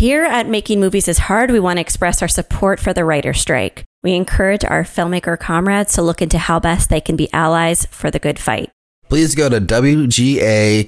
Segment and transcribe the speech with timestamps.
[0.00, 3.34] Here at Making Movies is Hard, we want to express our support for the writer
[3.34, 3.84] strike.
[4.02, 8.10] We encourage our filmmaker comrades to look into how best they can be allies for
[8.10, 8.70] the good fight.
[9.10, 10.86] Please go to WGACONTRACT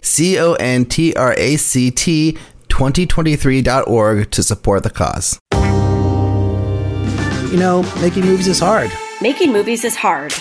[2.68, 5.38] 2023.org to support the cause.
[7.52, 8.90] You know, making movies is hard.
[9.20, 10.32] Making movies is hard.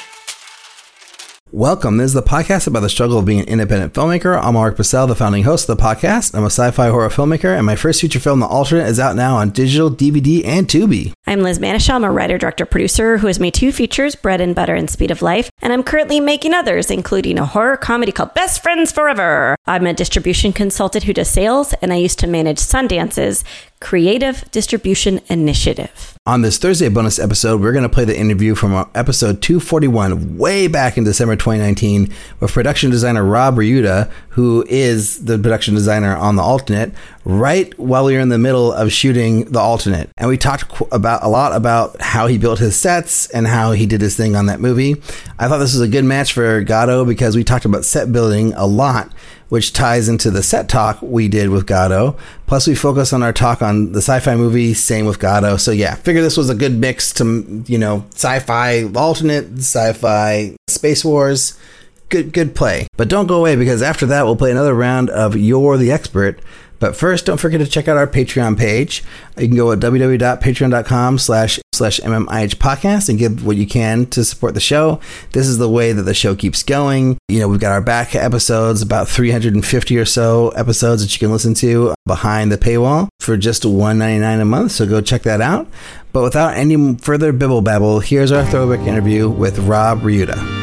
[1.54, 1.98] Welcome.
[1.98, 4.42] This is the podcast about the struggle of being an independent filmmaker.
[4.42, 6.34] I'm Mark Purcell, the founding host of the podcast.
[6.34, 9.36] I'm a sci-fi horror filmmaker, and my first feature film, The Alternate, is out now
[9.36, 11.12] on digital, DVD, and Tubi.
[11.28, 11.96] I'm Liz Manashil.
[11.96, 15.12] I'm a writer, director, producer who has made two features, Bread and Butter and Speed
[15.12, 19.58] of Life, and I'm currently making others, including a horror comedy called Best Friends Forever.
[19.68, 23.44] I'm a distribution consultant who does sales, and I used to manage Sundance's
[23.82, 26.11] Creative Distribution Initiative.
[26.28, 30.38] On this Thursday bonus episode, we're going to play the interview from uh, episode 241,
[30.38, 36.16] way back in December 2019, with production designer Rob Riutta, who is the production designer
[36.16, 36.94] on The Alternate,
[37.26, 40.12] right while we were in the middle of shooting The Alternate.
[40.16, 43.88] And we talked about a lot about how he built his sets and how he
[43.88, 45.02] did his thing on that movie.
[45.40, 48.54] I thought this was a good match for Garo because we talked about set building
[48.54, 49.12] a lot
[49.52, 52.18] which ties into the set talk we did with Garo.
[52.48, 54.74] Plus, we focus on our talk on the sci-fi movie.
[54.74, 55.60] Same with Garo.
[55.60, 61.04] So yeah, figure this was a good mix to you know sci-fi alternate, sci-fi space
[61.04, 61.60] wars.
[62.08, 62.88] Good good play.
[62.96, 66.40] But don't go away because after that we'll play another round of You're the Expert.
[66.80, 69.04] But first, don't forget to check out our Patreon page.
[69.38, 74.26] You can go at www.patreon.com slash slash MMIH podcast and give what you can to
[74.26, 75.00] support the show.
[75.32, 77.18] This is the way that the show keeps going.
[77.30, 81.32] You know, we've got our back episodes, about 350 or so episodes that you can
[81.32, 84.74] listen to behind the paywall for just $1.99 a month.
[84.74, 85.68] So go check that out.
[86.12, 90.61] But without any further bibble babble, here's our throwback interview with Rob Riutta.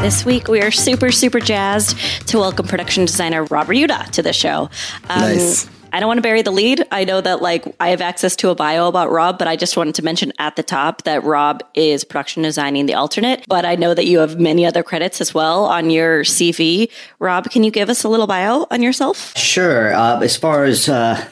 [0.00, 4.32] This week, we are super, super jazzed to welcome production designer Rob Riutta to the
[4.32, 4.70] show.
[5.08, 5.68] Um, nice.
[5.92, 6.86] I don't want to bury the lead.
[6.92, 9.76] I know that like I have access to a bio about Rob, but I just
[9.76, 13.44] wanted to mention at the top that Rob is production designing the alternate.
[13.48, 16.92] But I know that you have many other credits as well on your CV.
[17.18, 19.36] Rob, can you give us a little bio on yourself?
[19.36, 19.92] Sure.
[19.92, 21.28] Uh, as far as uh,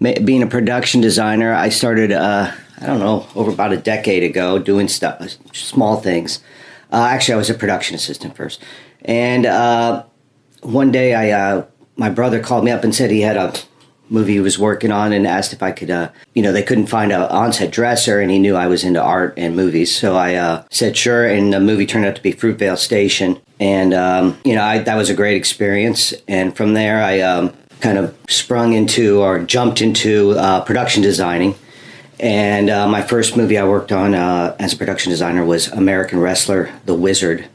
[0.00, 2.10] being a production designer, I started.
[2.10, 6.40] Uh, I don't know over about a decade ago doing stuff, small things.
[6.92, 8.62] Uh, actually, I was a production assistant first,
[9.02, 10.04] and uh,
[10.60, 11.66] one day I uh,
[11.96, 13.54] my brother called me up and said he had a
[14.10, 16.88] movie he was working on and asked if I could, uh, you know, they couldn't
[16.88, 20.34] find an on-set dresser, and he knew I was into art and movies, so I
[20.34, 24.54] uh, said sure, and the movie turned out to be Fruitvale Station, and um, you
[24.54, 28.74] know, I, that was a great experience, and from there I um, kind of sprung
[28.74, 31.54] into or jumped into uh, production designing.
[32.20, 36.20] And uh, my first movie I worked on uh, as a production designer was American
[36.20, 37.48] Wrestler, The Wizard.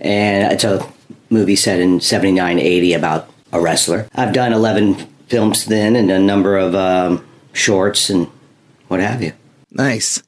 [0.00, 0.90] And it's a
[1.30, 4.08] movie set in 79, 80 about a wrestler.
[4.14, 4.94] I've done 11
[5.28, 8.28] films then and a number of um, shorts and
[8.88, 9.32] what have you.
[9.70, 10.22] Nice.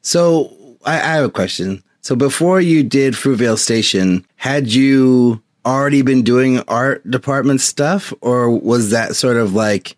[0.00, 1.82] So I, I have a question.
[2.00, 8.50] So before you did Fruitvale Station, had you already been doing art department stuff or
[8.58, 9.97] was that sort of like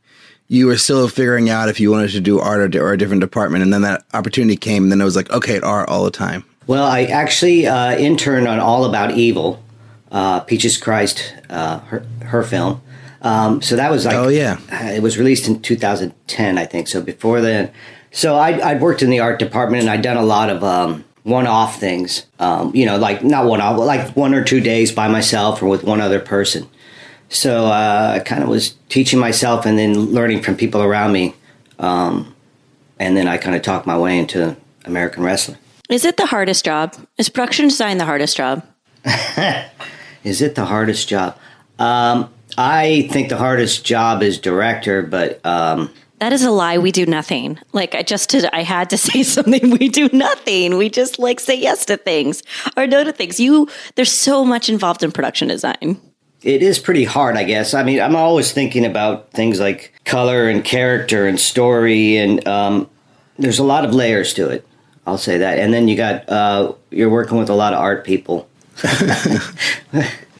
[0.51, 3.21] you were still figuring out if you wanted to do art or, or a different
[3.21, 6.11] department, and then that opportunity came, and then it was like, okay, art all the
[6.11, 6.45] time.
[6.67, 9.63] Well, I actually uh, interned on All About Evil,
[10.11, 12.83] uh, Peaches Christ, uh, her, her film.
[13.23, 16.89] Um, so that was like, oh yeah, uh, it was released in 2010, I think.
[16.89, 17.71] So before then,
[18.11, 21.05] so I, would worked in the art department, and I'd done a lot of um,
[21.23, 22.27] one-off things.
[22.41, 25.85] Um, you know, like not one-off, like one or two days by myself or with
[25.85, 26.69] one other person.
[27.31, 31.35] So uh, I kind of was teaching myself and then learning from people around me.
[31.79, 32.35] Um,
[32.99, 35.57] and then I kind of talked my way into American wrestling.
[35.89, 36.95] Is it the hardest job?
[37.19, 38.65] Is production design the hardest job?
[40.25, 41.39] is it the hardest job?
[41.79, 46.79] Um, I think the hardest job is director, but um, that is a lie.
[46.79, 47.59] We do nothing.
[47.73, 49.71] Like I just did, I had to say something.
[49.71, 50.77] We do nothing.
[50.77, 52.43] We just like say yes to things
[52.77, 53.39] or no to things.
[53.39, 56.01] You there's so much involved in production design
[56.43, 57.75] it is pretty hard, I guess.
[57.75, 62.89] I mean, I'm always thinking about things like color and character and story, and um,
[63.39, 64.67] there's a lot of layers to it.
[65.07, 65.59] I'll say that.
[65.59, 68.49] And then you got uh, you're working with a lot of art people.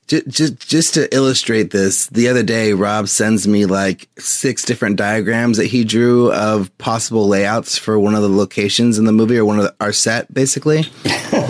[0.07, 5.57] just just to illustrate this, the other day Rob sends me like six different diagrams
[5.57, 9.45] that he drew of possible layouts for one of the locations in the movie or
[9.45, 10.85] one of the, our set, basically.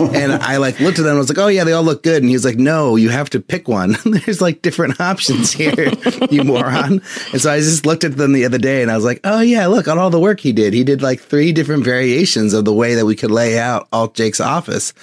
[0.09, 2.21] And I like looked at them and was like, "Oh yeah, they all look good."
[2.21, 3.95] And he was like, "No, you have to pick one.
[4.05, 5.91] There's like different options here,
[6.31, 7.01] you moron."
[7.31, 9.41] And so I just looked at them the other day and I was like, "Oh
[9.41, 10.73] yeah, look on all the work he did.
[10.73, 14.13] He did like three different variations of the way that we could lay out Alt
[14.13, 14.93] Jake's office."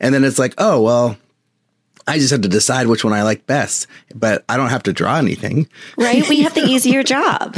[0.00, 1.16] And then it's like, "Oh well."
[2.06, 4.94] I just have to decide which one I like best, but I don't have to
[4.94, 5.68] draw anything.
[5.98, 6.26] Right?
[6.26, 7.54] We have the easier job.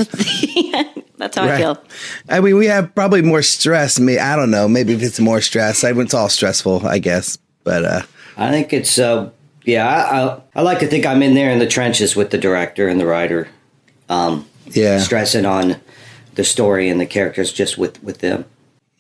[1.20, 1.55] That's how right.
[1.55, 1.84] I feel.
[2.31, 4.00] I mean, we have probably more stress.
[4.00, 4.67] Me, I don't know.
[4.67, 7.37] Maybe if it's more stress, I it's all stressful, I guess.
[7.62, 8.02] But uh,
[8.38, 9.31] I think it's uh,
[9.64, 9.87] yeah.
[9.87, 12.88] I, I, I like to think I'm in there in the trenches with the director
[12.88, 13.49] and the writer.
[14.08, 15.76] Um, yeah, stressing on
[16.37, 18.46] the story and the characters just with with them.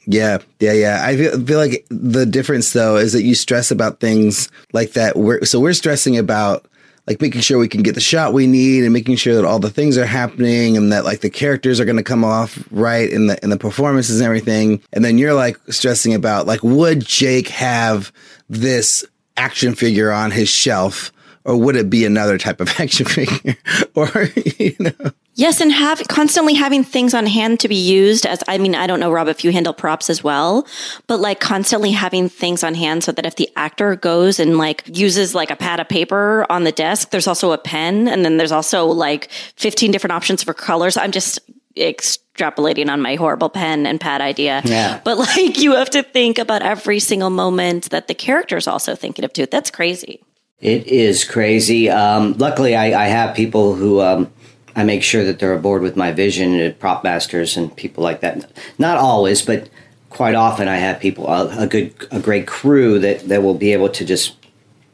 [0.06, 1.02] Yeah, yeah, yeah.
[1.04, 5.16] I feel, feel like the difference though is that you stress about things like that.
[5.16, 6.66] We're so we're stressing about
[7.10, 9.58] like making sure we can get the shot we need and making sure that all
[9.58, 13.10] the things are happening and that like the characters are going to come off right
[13.10, 14.80] in the in the performances and everything.
[14.92, 18.12] And then you're like stressing about like would Jake have
[18.48, 19.04] this
[19.36, 21.10] action figure on his shelf
[21.44, 23.56] or would it be another type of action figure
[23.96, 28.44] or you know Yes, and have constantly having things on hand to be used as
[28.46, 30.66] I mean, I don't know, Rob, if you handle props as well,
[31.06, 34.82] but like constantly having things on hand so that if the actor goes and like
[34.86, 38.36] uses like a pad of paper on the desk, there's also a pen, and then
[38.36, 40.98] there's also like 15 different options for colors.
[40.98, 41.38] I'm just
[41.74, 44.60] extrapolating on my horrible pen and pad idea.
[44.66, 45.00] Yeah.
[45.04, 49.24] But like you have to think about every single moment that the character's also thinking
[49.24, 49.46] of too.
[49.46, 50.20] That's crazy.
[50.60, 51.88] It is crazy.
[51.88, 54.30] Um, luckily, I, I, have people who um,
[54.76, 58.20] I make sure that they're aboard with my vision, uh, prop masters and people like
[58.20, 58.50] that.
[58.78, 59.68] Not always, but
[60.10, 63.72] quite often I have people a, a good, a great crew that that will be
[63.72, 64.36] able to just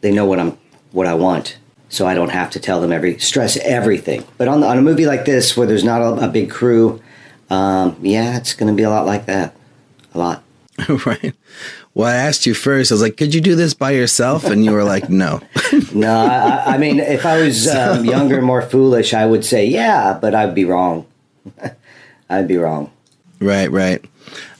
[0.00, 0.58] they know what I'm
[0.92, 1.58] what I want,
[1.88, 4.24] so I don't have to tell them every stress everything.
[4.38, 7.02] But on the, on a movie like this where there's not a, a big crew,
[7.50, 9.54] um, yeah, it's going to be a lot like that,
[10.14, 10.42] a lot.
[11.06, 11.34] right.
[11.96, 12.92] Well, I asked you first.
[12.92, 15.40] I was like, "Could you do this by yourself?" And you were like, "No."
[15.94, 20.18] no, I, I, mean, if I was um, younger, more foolish, I would say, "Yeah,"
[20.20, 21.06] but I'd be wrong.
[22.28, 22.90] I'd be wrong.
[23.40, 24.04] Right, right.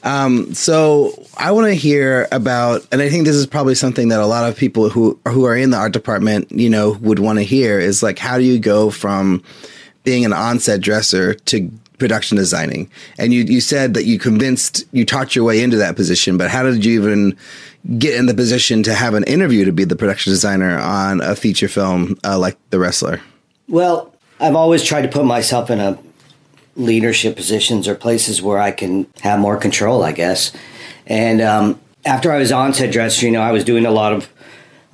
[0.03, 4.21] Um, so I want to hear about, and I think this is probably something that
[4.21, 7.39] a lot of people who who are in the art department, you know, would want
[7.39, 9.43] to hear is like, how do you go from
[10.05, 12.91] being an onset dresser to production designing.
[13.19, 16.51] And you, you said that you convinced, you talked your way into that position, but
[16.51, 17.37] how did you even
[17.99, 21.37] get in the position to have an interview to be the production designer on a
[21.37, 23.21] feature film uh, like The Wrestler?
[23.69, 25.99] Well, I've always tried to put myself in a
[26.77, 30.53] leadership positions or places where I can have more control, I guess.
[31.07, 34.13] And um, after I was on set dresser, you know, I was doing a lot
[34.13, 34.29] of,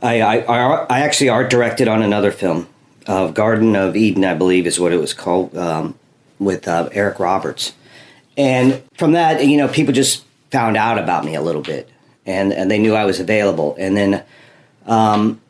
[0.00, 0.38] I, I,
[0.86, 2.68] I actually art directed on another film,
[3.06, 5.56] of uh, Garden of Eden, I believe is what it was called.
[5.56, 5.98] Um,
[6.44, 7.72] with uh, Eric Roberts.
[8.36, 11.88] And from that, you know, people just found out about me a little bit
[12.26, 13.74] and, and they knew I was available.
[13.78, 14.24] And then
[14.86, 15.40] um,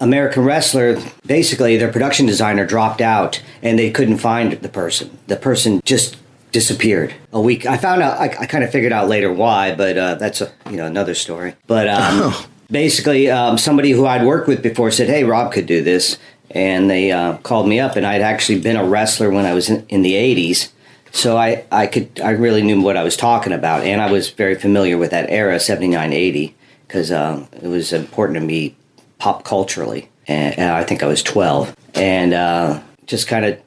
[0.00, 5.18] American Wrestler, basically, their production designer dropped out and they couldn't find the person.
[5.26, 6.16] The person just
[6.52, 7.66] disappeared a week.
[7.66, 10.52] I found out, I, I kind of figured out later why, but uh, that's a,
[10.70, 11.54] you know another story.
[11.66, 12.46] But um, oh.
[12.70, 16.18] basically, um, somebody who I'd worked with before said, "Hey, Rob could do this,"
[16.50, 19.68] and they uh, called me up and i'd actually been a wrestler when i was
[19.68, 20.70] in, in, the 80s
[21.10, 24.30] so I, I could i really knew what i was talking about and i was
[24.30, 26.54] very familiar with that era 79 80
[26.86, 28.76] because uh, it was important to me
[29.18, 33.60] pop culturally and, and i think i was 12 and uh, just kind of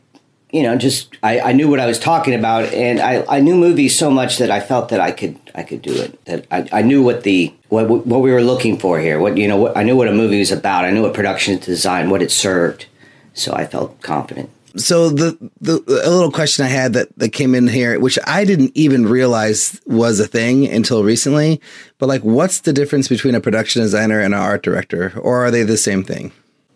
[0.52, 3.56] you know just I, I knew what i was talking about and I, I knew
[3.56, 6.68] movies so much that i felt that i could i could do it that i,
[6.72, 9.20] I knew what the what what we were looking for here.
[9.20, 10.86] What you know, what, I knew what a movie was about.
[10.86, 12.86] I knew what production design, what it served.
[13.34, 14.50] So I felt confident.
[14.76, 18.44] So the the a little question I had that that came in here, which I
[18.44, 21.62] didn't even realize was a thing until recently,
[21.98, 25.52] but like, what's the difference between a production designer and an art director, or are
[25.52, 26.34] they the same thing?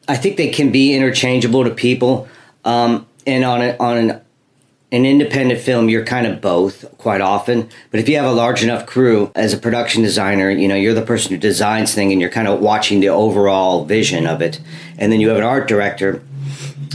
[0.08, 2.28] I think they can be interchangeable to people.
[2.64, 4.22] Um, and on a, on an
[4.92, 7.68] an independent film, you're kind of both quite often.
[7.92, 10.94] But if you have a large enough crew as a production designer, you know, you're
[10.94, 14.62] the person who designs thing and you're kind of watching the overall vision of it.
[14.98, 16.24] And then you have an art director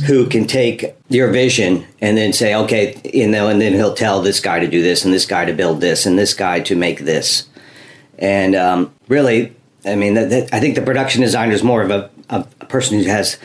[0.07, 4.23] who can take your vision and then say, okay, you know, and then he'll tell
[4.23, 6.77] this guy to do this and this guy to build this and this guy to
[6.77, 7.49] make this.
[8.19, 11.91] And um, really, I mean, that, that, I think the production designer is more of
[11.91, 13.37] a, a person who has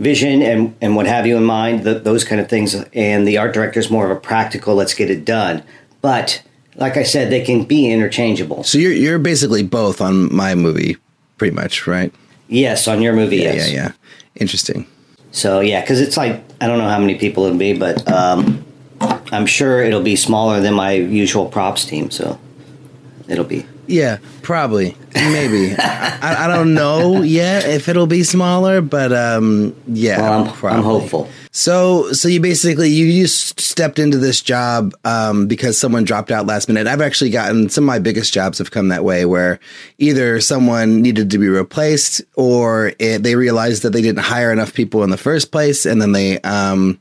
[0.00, 2.74] vision and, and what have you in mind, the, those kind of things.
[2.94, 5.62] And the art director is more of a practical, let's get it done.
[6.00, 6.42] But
[6.76, 8.64] like I said, they can be interchangeable.
[8.64, 10.96] So you're you're basically both on my movie,
[11.36, 12.12] pretty much, right?
[12.48, 13.36] Yes, on your movie.
[13.36, 13.70] Yeah, yes.
[13.70, 13.92] yeah, yeah.
[14.36, 14.86] Interesting.
[15.30, 18.64] So yeah, because it's like I don't know how many people it'll be, but um,
[19.30, 22.10] I'm sure it'll be smaller than my usual props team.
[22.10, 22.40] So
[23.28, 24.18] it'll be yeah,
[24.50, 25.76] Probably, maybe.
[25.78, 30.82] I, I, don't know yet if it'll be smaller, but um, yeah, well, I'm, I'm,
[30.82, 31.28] hopeful.
[31.52, 36.46] So, so you basically you just stepped into this job um, because someone dropped out
[36.46, 36.88] last minute.
[36.88, 39.60] I've actually gotten some of my biggest jobs have come that way, where
[39.98, 44.74] either someone needed to be replaced or it, they realized that they didn't hire enough
[44.74, 46.98] people in the first place, and then they, um,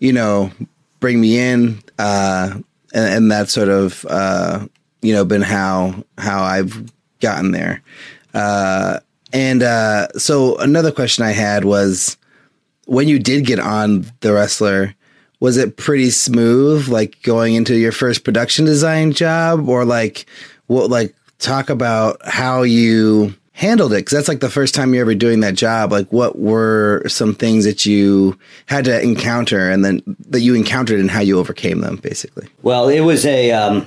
[0.00, 0.50] you know,
[1.00, 2.50] bring me in, uh,
[2.92, 4.04] and, and that sort of.
[4.06, 4.66] Uh,
[5.04, 7.82] you know been how how I've gotten there.
[8.32, 9.00] Uh,
[9.32, 12.16] and uh, so another question I had was
[12.86, 14.94] when you did get on the wrestler,
[15.40, 20.26] was it pretty smooth, like going into your first production design job, or like
[20.66, 23.96] what like talk about how you handled it?
[23.96, 25.92] Because that's like the first time you're ever doing that job.
[25.92, 31.00] Like what were some things that you had to encounter and then that you encountered
[31.00, 32.48] and how you overcame them basically?
[32.62, 33.86] Well it was a um,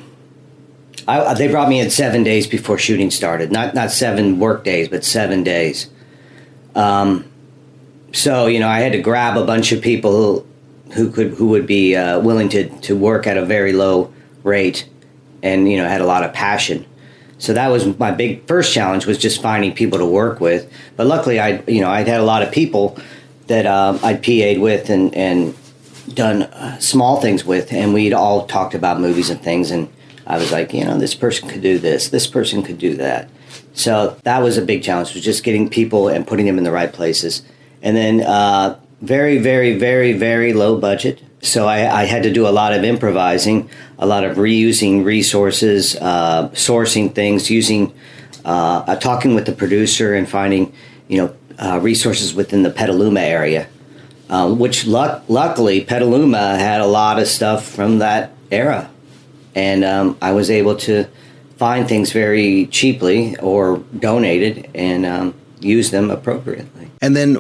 [1.07, 3.51] I, they brought me in seven days before shooting started.
[3.51, 5.89] Not not seven work days, but seven days.
[6.75, 7.25] Um,
[8.11, 10.45] so you know, I had to grab a bunch of people
[10.93, 14.87] who could who would be uh, willing to to work at a very low rate,
[15.41, 16.85] and you know, had a lot of passion.
[17.39, 20.71] So that was my big first challenge was just finding people to work with.
[20.97, 22.97] But luckily, I you know I'd had a lot of people
[23.47, 25.55] that uh, I'd PA'd with and and
[26.13, 29.87] done uh, small things with, and we'd all talked about movies and things and
[30.27, 33.29] I was like, you know, this person could do this, this person could do that.
[33.74, 36.72] So that was a big challenge, was just getting people and putting them in the
[36.72, 37.43] right places.
[37.81, 41.22] And then uh, very, very, very, very low budget.
[41.41, 43.69] So I, I, had to do a lot of improvising,
[44.00, 47.93] a lot of reusing resources, uh, sourcing things, using,
[48.43, 50.74] uh, uh talking with the producer and finding,
[51.07, 53.67] you know, uh, resources within the Petaluma area.
[54.29, 58.89] Uh, which luck- luckily Petaluma had a lot of stuff from that era
[59.57, 61.07] and um, I was able to
[61.57, 66.91] find things very cheaply or donated and um, use them appropriately.
[67.01, 67.39] And then,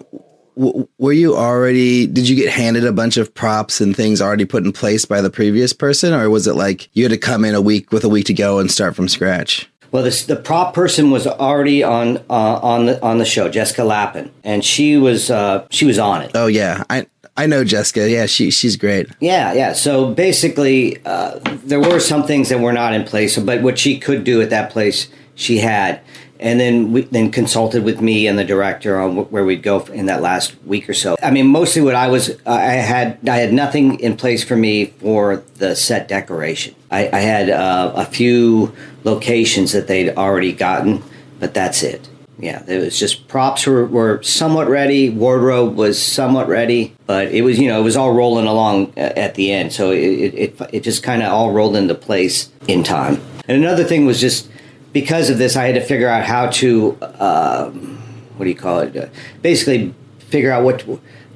[0.57, 2.07] w- were you already?
[2.07, 5.21] Did you get handed a bunch of props and things already put in place by
[5.21, 8.03] the previous person, or was it like you had to come in a week with
[8.03, 9.69] a week to go and start from scratch?
[9.91, 13.83] Well, this, the prop person was already on uh, on the on the show, Jessica
[13.83, 16.31] Lappin, and she was uh, she was on it.
[16.33, 17.05] Oh yeah, I
[17.37, 18.09] I know Jessica.
[18.09, 19.07] Yeah, she she's great.
[19.19, 19.73] Yeah, yeah.
[19.73, 23.99] So basically, uh, there were some things that were not in place, but what she
[23.99, 26.01] could do at that place, she had,
[26.39, 30.07] and then we then consulted with me and the director on where we'd go in
[30.07, 31.15] that last week or so.
[31.21, 34.85] I mean, mostly what I was, I had I had nothing in place for me
[34.85, 36.73] for the set decoration.
[36.89, 41.03] I, I had uh, a few locations that they'd already gotten,
[41.39, 46.47] but that's it yeah, it was just props were, were somewhat ready, wardrobe was somewhat
[46.47, 49.91] ready, but it was you know it was all rolling along at the end, so
[49.91, 53.19] it it, it just kind of all rolled into place in time.
[53.47, 54.49] And another thing was just
[54.93, 58.79] because of this, I had to figure out how to uh, what do you call
[58.79, 58.95] it?
[58.95, 59.07] Uh,
[59.41, 60.85] basically, figure out what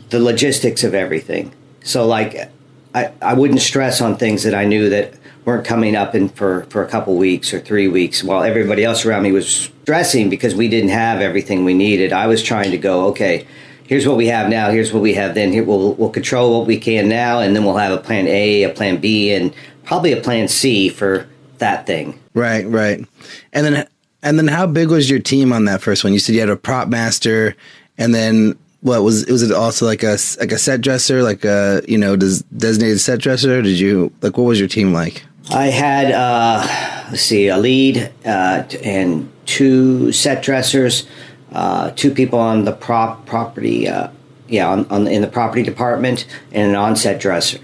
[0.09, 1.51] the logistics of everything.
[1.83, 2.51] So like,
[2.93, 5.15] I I wouldn't stress on things that I knew that
[5.45, 9.05] weren't coming up in for, for a couple weeks or three weeks while everybody else
[9.05, 12.13] around me was stressing because we didn't have everything we needed.
[12.13, 13.45] I was trying to go, okay,
[13.85, 15.51] here's what we have now, here's what we have then.
[15.51, 18.63] Here we'll we'll control what we can now and then we'll have a plan A,
[18.63, 22.17] a plan B and probably a plan C for that thing.
[22.33, 23.05] Right, right.
[23.51, 23.87] And then
[24.23, 26.13] and then how big was your team on that first one?
[26.13, 27.53] You said you had a prop master
[27.97, 31.81] and then what was was it also like a like a set dresser like a
[31.85, 35.67] you know does designated set dresser did you like what was your team like I
[35.67, 36.65] had, uh,
[37.09, 41.05] let's see, a lead uh, and two set dressers,
[41.51, 44.07] uh, two people on the prop property, uh,
[44.47, 47.59] yeah, on, on, in the property department, and an on-set dresser.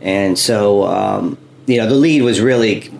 [0.00, 2.90] And so, um, you know, the lead was really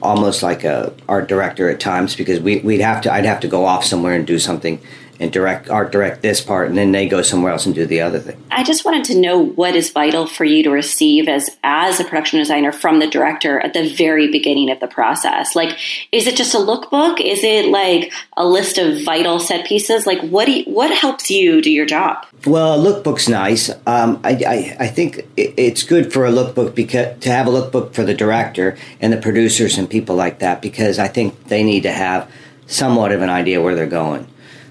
[0.00, 3.48] almost like a art director at times because we, we'd have to, I'd have to
[3.48, 4.80] go off somewhere and do something
[5.20, 8.00] and direct art direct this part and then they go somewhere else and do the
[8.00, 8.40] other thing.
[8.50, 12.04] I just wanted to know what is vital for you to receive as as a
[12.04, 15.54] production designer from the director at the very beginning of the process.
[15.54, 15.78] Like
[16.12, 17.20] is it just a lookbook?
[17.20, 20.06] Is it like a list of vital set pieces?
[20.06, 22.26] Like what do you, what helps you do your job?
[22.44, 23.70] Well, a lookbook's nice.
[23.86, 27.92] Um, I, I, I, think it's good for a lookbook because to have a lookbook
[27.92, 31.82] for the director and the producers and people like that because I think they need
[31.84, 32.30] to have
[32.66, 34.28] somewhat of an idea where they're going.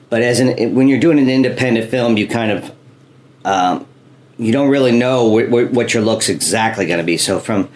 [0.10, 2.72] But as an when you're doing an independent film, you kind of
[3.44, 3.88] um,
[4.38, 7.18] you don't really know what, what your look's exactly going to be.
[7.18, 7.70] So from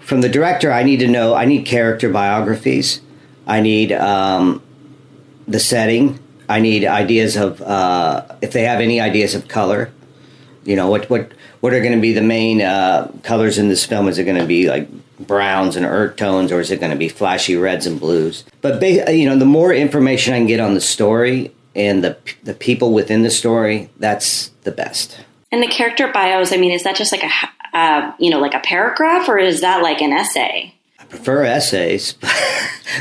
[0.00, 1.34] from the director, I need to know.
[1.34, 3.02] I need character biographies.
[3.46, 4.62] I need um,
[5.46, 6.18] the setting.
[6.48, 9.92] I need ideas of uh, if they have any ideas of color.
[10.64, 13.84] You know what what what are going to be the main uh, colors in this
[13.84, 14.08] film?
[14.08, 16.98] Is it going to be like browns and earth tones, or is it going to
[16.98, 18.44] be flashy reds and blues?
[18.60, 22.16] But ba- you know, the more information I can get on the story and the
[22.42, 25.18] the people within the story, that's the best.
[25.50, 28.54] And the character bios, I mean, is that just like a uh, you know like
[28.54, 30.74] a paragraph, or is that like an essay?
[30.98, 32.30] I prefer essays, but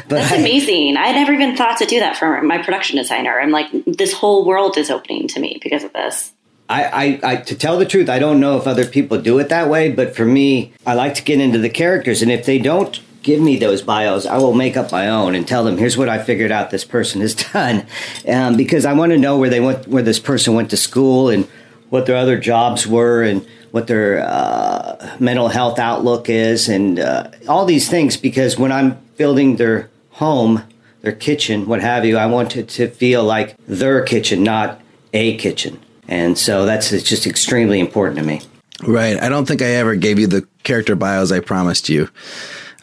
[0.08, 0.96] That's I- amazing.
[0.98, 3.40] I never even thought to do that for my production designer.
[3.40, 6.32] I'm like, this whole world is opening to me because of this.
[6.70, 9.48] I, I, I, to tell the truth, I don't know if other people do it
[9.48, 12.60] that way, but for me, I like to get into the characters, and if they
[12.60, 15.98] don't give me those bios, I will make up my own and tell them, "Here's
[15.98, 17.86] what I figured out this person has done,"
[18.28, 21.30] um, because I want to know where they went, where this person went to school,
[21.30, 21.48] and
[21.90, 27.30] what their other jobs were, and what their uh, mental health outlook is, and uh,
[27.48, 28.18] all these things.
[28.18, 30.64] Because when I'm building their home,
[31.02, 34.82] their kitchen, what have you, I want it to feel like their kitchen, not
[35.14, 35.80] a kitchen.
[36.08, 38.42] And so that's just extremely important to me.
[38.84, 39.22] Right.
[39.22, 42.10] I don't think I ever gave you the character bios I promised you.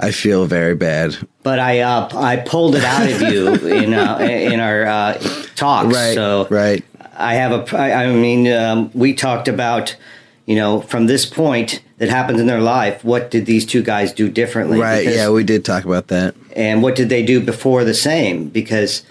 [0.00, 1.16] I feel very bad.
[1.42, 3.48] But I uh, I pulled it out of you
[3.82, 5.22] in uh, in our uh,
[5.54, 5.94] talks.
[5.94, 6.14] Right.
[6.14, 6.84] So right.
[7.16, 7.76] I have a.
[7.78, 9.96] I mean, um, we talked about
[10.46, 13.04] you know from this point that happens in their life.
[13.04, 14.80] What did these two guys do differently?
[14.80, 15.00] Right.
[15.00, 16.34] Because- yeah, we did talk about that.
[16.56, 18.48] and what did they do before the same?
[18.48, 19.04] Because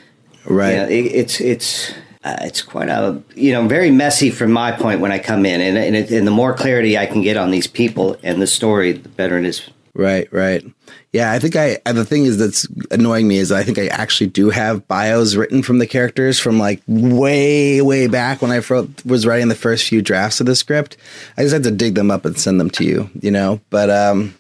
[0.45, 0.71] Right.
[0.71, 1.91] you know, it, it's it's
[2.25, 5.61] uh, it's quite a you know very messy from my point when I come in,
[5.61, 8.47] and and, it, and the more clarity I can get on these people and the
[8.47, 9.69] story, the better it is.
[9.95, 10.65] Right, right.
[11.11, 14.27] Yeah, I think I the thing is that's annoying me is I think I actually
[14.27, 18.89] do have bios written from the characters from like way way back when I fro-
[19.05, 20.97] was writing the first few drafts of the script.
[21.37, 23.61] I just had to dig them up and send them to you, you know.
[23.69, 24.33] But um,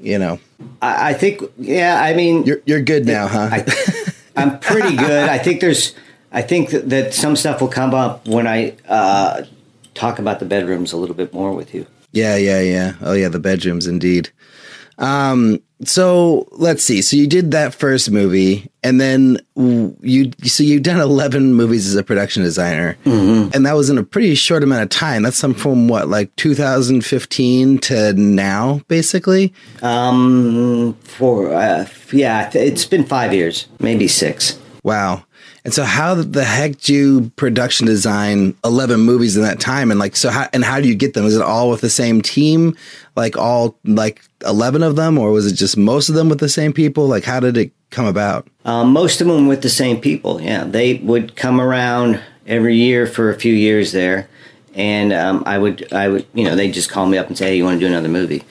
[0.00, 0.40] you know,
[0.80, 3.50] I, I think yeah, I mean you're you're good now, huh?
[3.52, 3.66] I,
[4.36, 5.28] I'm pretty good.
[5.28, 5.94] I think there's
[6.32, 9.42] I think that, that some stuff will come up when I uh,
[9.92, 11.86] talk about the bedrooms a little bit more with you.
[12.14, 12.94] Yeah, yeah, yeah.
[13.00, 14.30] Oh, yeah, the bedrooms, indeed.
[14.98, 17.02] Um, so let's see.
[17.02, 21.94] So you did that first movie, and then you so you've done eleven movies as
[21.94, 22.96] a production designer,
[23.52, 25.22] and that was in a pretty short amount of time.
[25.22, 29.52] That's some from what, like 2015 to now, basically.
[29.82, 34.58] Um, for uh, yeah, it's been five years, maybe six.
[34.84, 35.24] Wow.
[35.64, 39.90] And so, how the heck do you production design eleven movies in that time?
[39.90, 41.24] And like, so how and how do you get them?
[41.24, 42.76] Is it all with the same team,
[43.16, 46.50] like all like eleven of them, or was it just most of them with the
[46.50, 47.08] same people?
[47.08, 48.46] Like, how did it come about?
[48.66, 50.38] Um, most of them with the same people.
[50.38, 54.28] Yeah, they would come around every year for a few years there,
[54.74, 57.46] and um, I would, I would, you know, they just call me up and say,
[57.46, 58.42] "Hey, you want to do another movie?"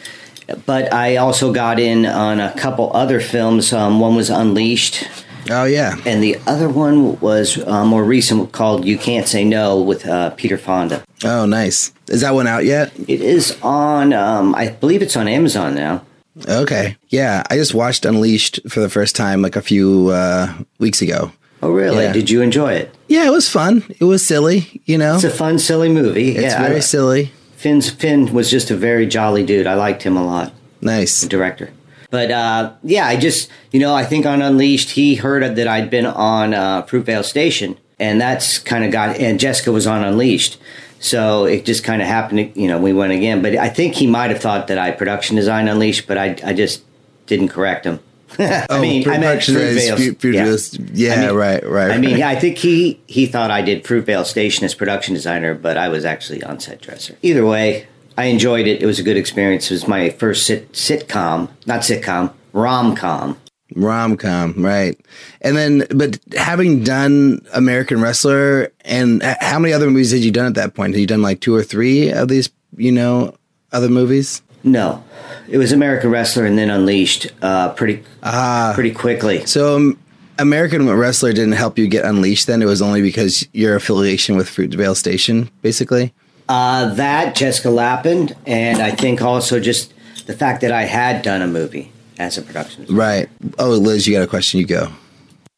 [0.66, 3.72] But I also got in on a couple other films.
[3.72, 5.08] Um, one was Unleashed,
[5.50, 9.82] Oh yeah, and the other one was uh, more recent, called "You Can't Say No"
[9.82, 11.04] with uh, Peter Fonda.
[11.24, 11.92] oh nice.
[12.10, 12.92] Is that one out yet?
[13.08, 16.04] It is on, um, I believe it's on Amazon now.
[16.48, 17.44] Okay, yeah.
[17.50, 21.32] I just watched Unleashed for the first time like a few uh, weeks ago.
[21.62, 22.04] Oh, really?
[22.04, 22.12] Yeah.
[22.14, 22.94] Did you enjoy it?
[23.08, 23.84] Yeah, it was fun.
[24.00, 25.16] It was silly, you know.
[25.16, 26.32] It's a fun, silly movie.
[26.32, 27.32] It's yeah, very I- silly.
[27.56, 29.68] Finn's Finn was just a very jolly dude.
[29.68, 30.52] I liked him a lot.
[30.82, 31.22] Nice.
[31.22, 31.70] director.
[32.14, 35.90] But uh, yeah, I just you know I think on Unleashed he heard that I'd
[35.90, 40.60] been on uh, Fruitvale Station, and that's kind of got and Jessica was on Unleashed,
[41.00, 42.56] so it just kind of happened.
[42.56, 45.36] You know, we went again, but I think he might have thought that I production
[45.38, 46.84] designed Unleashed, but I I just
[47.26, 48.00] didn't correct him.
[48.38, 50.16] I Oh, mean, I meant production Fruitvale.
[50.16, 53.64] Fruitvale- yeah, I mean- right, right, I mean, yeah, I think he he thought I
[53.64, 57.16] did Fruitvale Station as production designer, but I was actually on set dresser.
[57.24, 58.82] Either way, I enjoyed it.
[58.82, 59.72] It was a good experience.
[59.72, 63.38] It was my first sit, sitcom, not sitcom, rom com.
[63.76, 65.00] Rom com, right?
[65.42, 70.46] And then, but having done American Wrestler, and how many other movies had you done
[70.46, 70.94] at that point?
[70.94, 73.36] Had you done like two or three of these, you know,
[73.72, 74.44] other movies?
[74.64, 75.04] No,
[75.50, 77.28] it was American Wrestler and then Unleashed.
[77.42, 79.46] Uh, pretty pretty quickly.
[79.46, 80.00] So, um,
[80.40, 82.48] American Wrestler didn't help you get Unleashed.
[82.48, 86.14] Then it was only because your affiliation with Fruitvale Station, basically.
[86.50, 89.94] Uh, that Jessica Lappin, and I think also just
[90.26, 92.82] the fact that I had done a movie as a production.
[92.86, 93.00] designer.
[93.00, 93.30] Right.
[93.60, 94.60] Oh, Liz, you got a question?
[94.60, 94.92] You go.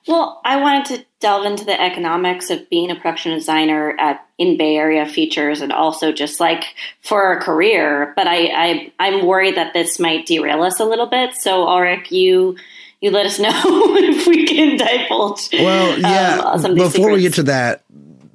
[0.08, 4.58] Well, I wanted to delve into the economics of being a production designer at in
[4.58, 6.63] Bay Area features, and also just like
[7.02, 8.13] for a career.
[8.15, 11.34] But I, I I'm worried that this might derail us a little bit.
[11.36, 12.58] So, Ulrich, you
[13.02, 15.50] you let us know if we can divulge.
[15.54, 16.41] Well, yeah.
[16.43, 17.84] um, some of these before we get to that,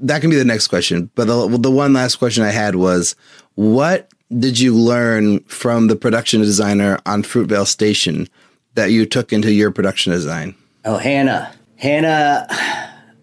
[0.01, 1.11] that can be the next question.
[1.15, 3.15] But the, the one last question I had was,
[3.55, 8.29] what did you learn from the production designer on Fruitvale Station
[8.75, 10.55] that you took into your production design?
[10.85, 11.53] Oh, Hannah.
[11.77, 12.47] Hannah,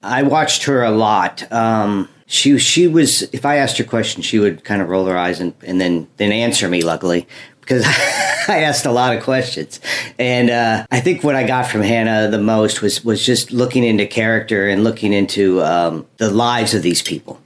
[0.03, 1.49] I watched her a lot.
[1.51, 3.21] Um, she she was.
[3.33, 5.79] If I asked her a question, she would kind of roll her eyes and, and
[5.79, 6.81] then then answer me.
[6.81, 7.27] Luckily,
[7.67, 7.85] because
[8.47, 9.79] I asked a lot of questions,
[10.17, 13.83] and uh, I think what I got from Hannah the most was was just looking
[13.83, 17.41] into character and looking into um, the lives of these people,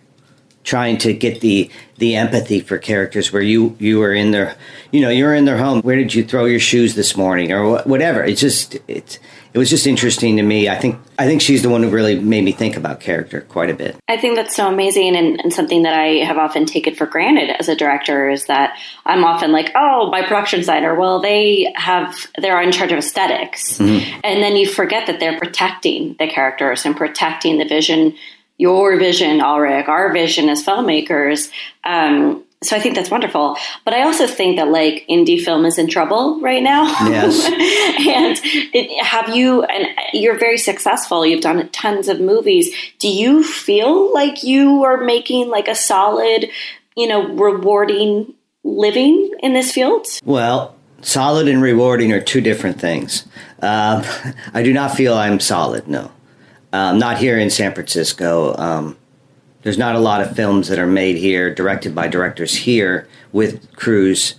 [0.63, 4.55] trying to get the the empathy for characters where you you were in their
[4.91, 5.81] you know you're in their home.
[5.81, 8.23] Where did you throw your shoes this morning or whatever?
[8.23, 9.17] It's just it's
[9.53, 10.69] it was just interesting to me.
[10.69, 13.69] I think I think she's the one who really made me think about character quite
[13.69, 13.97] a bit.
[14.07, 17.49] I think that's so amazing and, and, something that I have often taken for granted
[17.49, 22.27] as a director is that I'm often like, oh, my production designer, well, they have
[22.37, 24.19] they're in charge of esthetics mm-hmm.
[24.23, 28.15] And then you forget that they're protecting the characters and protecting the vision,
[28.57, 31.51] your vision, Ulrich, our vision as filmmakers.
[31.83, 33.57] Um, so I think that's wonderful.
[33.85, 36.83] But I also think that like indie film is in trouble right now.
[37.07, 37.45] Yes.
[37.47, 38.39] and
[38.73, 41.25] it, have you, and you're very successful.
[41.25, 42.73] You've done tons of movies.
[42.99, 46.49] Do you feel like you are making like a solid,
[46.95, 50.05] you know, rewarding living in this field?
[50.23, 53.25] Well, solid and rewarding are two different things.
[53.61, 54.03] Um,
[54.53, 55.87] I do not feel I'm solid.
[55.87, 56.11] No,
[56.73, 58.55] um, not here in San Francisco.
[58.55, 58.97] Um,
[59.63, 63.75] there's not a lot of films that are made here, directed by directors here with
[63.75, 64.35] crews.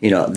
[0.00, 0.34] You know,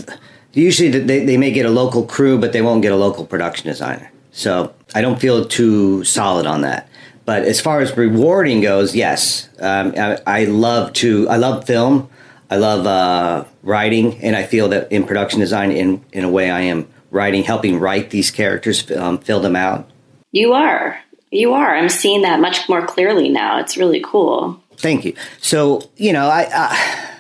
[0.54, 3.68] usually they, they may get a local crew, but they won't get a local production
[3.68, 4.12] designer.
[4.32, 6.90] So I don't feel too solid on that.
[7.26, 11.30] But as far as rewarding goes, yes, um, I, I, love to.
[11.30, 12.10] I love film.
[12.50, 16.50] I love uh, writing, and I feel that in production design, in in a way,
[16.50, 19.90] I am writing, helping write these characters, um, fill them out.
[20.32, 21.00] You are.
[21.32, 21.76] You are.
[21.76, 23.60] I'm seeing that much more clearly now.
[23.60, 24.62] It's really cool.
[24.76, 25.16] Thank you.
[25.40, 27.12] So, you know, I, I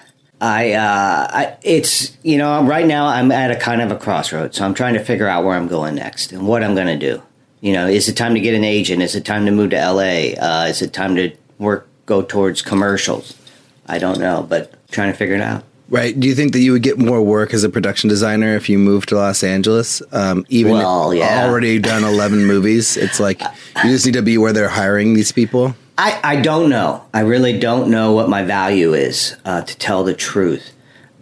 [0.41, 4.58] I, uh, I, it's you know right now I'm at a kind of a crossroads,
[4.58, 6.97] so I'm trying to figure out where I'm going next and what I'm going to
[6.97, 7.21] do.
[7.62, 9.04] You know, is it time to get an agent?
[9.04, 10.34] Is it time to move to LA?
[10.34, 13.38] Uh, is it time to work go towards commercials?
[13.86, 15.63] I don't know, but trying to figure it out.
[15.91, 16.17] Right.
[16.17, 18.80] Do you think that you would get more work as a production designer if you
[18.80, 20.01] moved to Los Angeles?
[20.13, 21.45] Um, even well, yeah.
[21.45, 22.95] already done 11 movies.
[22.95, 25.75] It's like you just need to be where they're hiring these people.
[25.97, 27.06] I, I don't know.
[27.13, 30.71] I really don't know what my value is, uh, to tell the truth,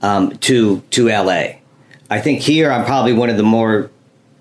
[0.03, 1.53] um, to, to LA.
[2.12, 3.89] I think here I'm probably one of the more,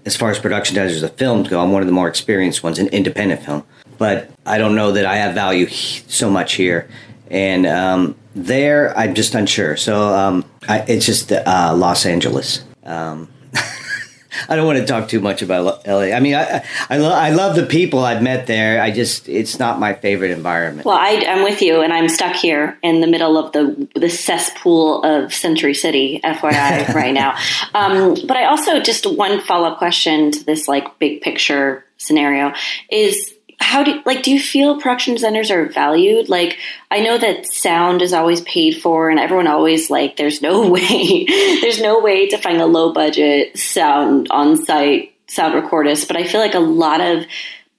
[0.04, 2.78] as far as production designers of films go, I'm one of the more experienced ones
[2.78, 3.64] in independent film.
[3.96, 6.86] But I don't know that I have value so much here.
[7.30, 8.14] And, um,
[8.44, 9.76] there, I'm just unsure.
[9.76, 12.64] So um, I, it's just uh, Los Angeles.
[12.84, 13.28] Um,
[14.48, 16.12] I don't want to talk too much about LA.
[16.14, 18.80] I mean, I I, lo- I, love the people I've met there.
[18.80, 20.86] I just it's not my favorite environment.
[20.86, 24.08] Well, I, am with you, and I'm stuck here in the middle of the the
[24.08, 27.36] cesspool of Century City, FYI, right now.
[27.74, 32.52] Um, but I also just one follow up question to this like big picture scenario
[32.90, 36.28] is how do like do you feel production designers are valued?
[36.28, 36.58] Like
[36.90, 41.24] i know that sound is always paid for and everyone always like there's no way
[41.60, 46.24] there's no way to find a low budget sound on site sound recordist but i
[46.24, 47.24] feel like a lot of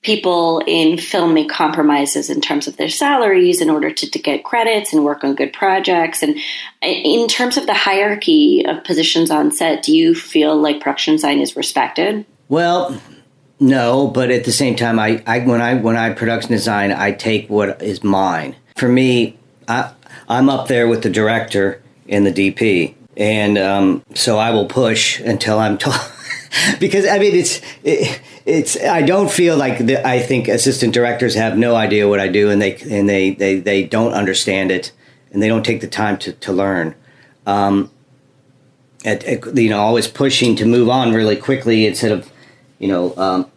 [0.02, 4.44] people in film make compromises in terms of their salaries in order to, to get
[4.44, 6.22] credits and work on good projects.
[6.22, 6.38] And
[6.80, 11.14] eh, in terms of the hierarchy of positions on set do you feel like production
[11.14, 12.24] design is respected?
[12.48, 12.98] Well
[13.60, 17.12] no, but at the same time, I, I when I when I production design, I
[17.12, 18.56] take what is mine.
[18.76, 19.92] For me, I
[20.30, 25.20] I'm up there with the director and the DP, and um, so I will push
[25.20, 25.96] until I'm told.
[26.80, 31.34] because I mean, it's it, it's I don't feel like the, I think assistant directors
[31.34, 34.90] have no idea what I do, and they and they they they don't understand it,
[35.32, 36.94] and they don't take the time to to learn.
[37.46, 37.90] Um,
[39.04, 42.30] at, at, you know, always pushing to move on really quickly instead of
[42.80, 43.49] you know, um,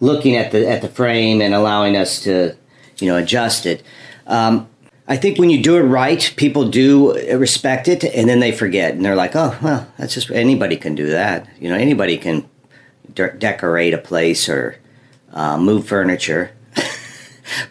[0.00, 2.56] looking at the at the frame and allowing us to,
[2.98, 3.82] you know, adjust it.
[4.26, 4.68] Um,
[5.08, 8.94] I think when you do it right, people do respect it, and then they forget,
[8.94, 11.48] and they're like, "Oh, well, that's just anybody can do that.
[11.60, 12.48] You know, anybody can
[13.14, 14.78] de- decorate a place or
[15.32, 16.50] uh, move furniture."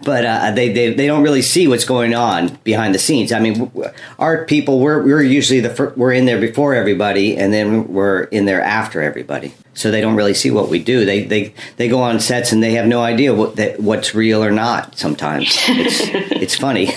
[0.03, 3.31] But uh, they, they they don't really see what's going on behind the scenes.
[3.31, 3.71] I mean,
[4.19, 8.45] art people we're we're usually the we're in there before everybody, and then we're in
[8.45, 9.53] there after everybody.
[9.73, 11.05] So they don't really see what we do.
[11.05, 14.43] They they they go on sets and they have no idea what that what's real
[14.43, 14.97] or not.
[14.97, 15.99] Sometimes it's
[16.41, 16.91] it's funny.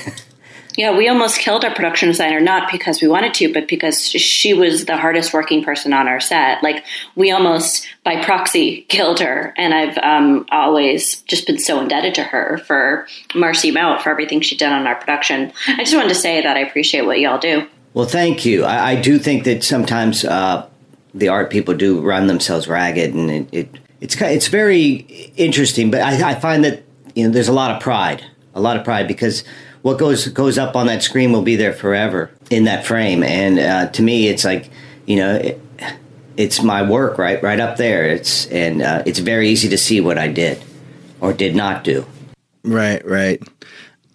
[0.79, 4.55] Yeah, we almost killed our production designer, not because we wanted to, but because she
[4.55, 6.63] was the hardest working person on our set.
[6.63, 6.85] Like,
[7.17, 9.53] we almost, by proxy, killed her.
[9.57, 14.41] And I've um, always just been so indebted to her for Marcy Mount for everything
[14.41, 15.53] she did on our production.
[15.67, 17.67] I just wanted to say that I appreciate what y'all do.
[17.93, 18.63] Well, thank you.
[18.63, 20.65] I, I do think that sometimes uh,
[21.13, 24.93] the art people do run themselves ragged, and it, it it's it's very
[25.37, 25.91] interesting.
[25.91, 26.85] But I, I find that
[27.17, 29.43] you know there's a lot of pride, a lot of pride because
[29.83, 33.23] what goes goes up on that screen will be there forever in that frame.
[33.23, 34.71] And uh, to me, it's like
[35.07, 35.61] you know, it,
[36.37, 38.07] it's my work right right up there.
[38.07, 40.63] It's and uh, it's very easy to see what I did
[41.21, 42.07] or did not do.
[42.65, 43.43] Right, right.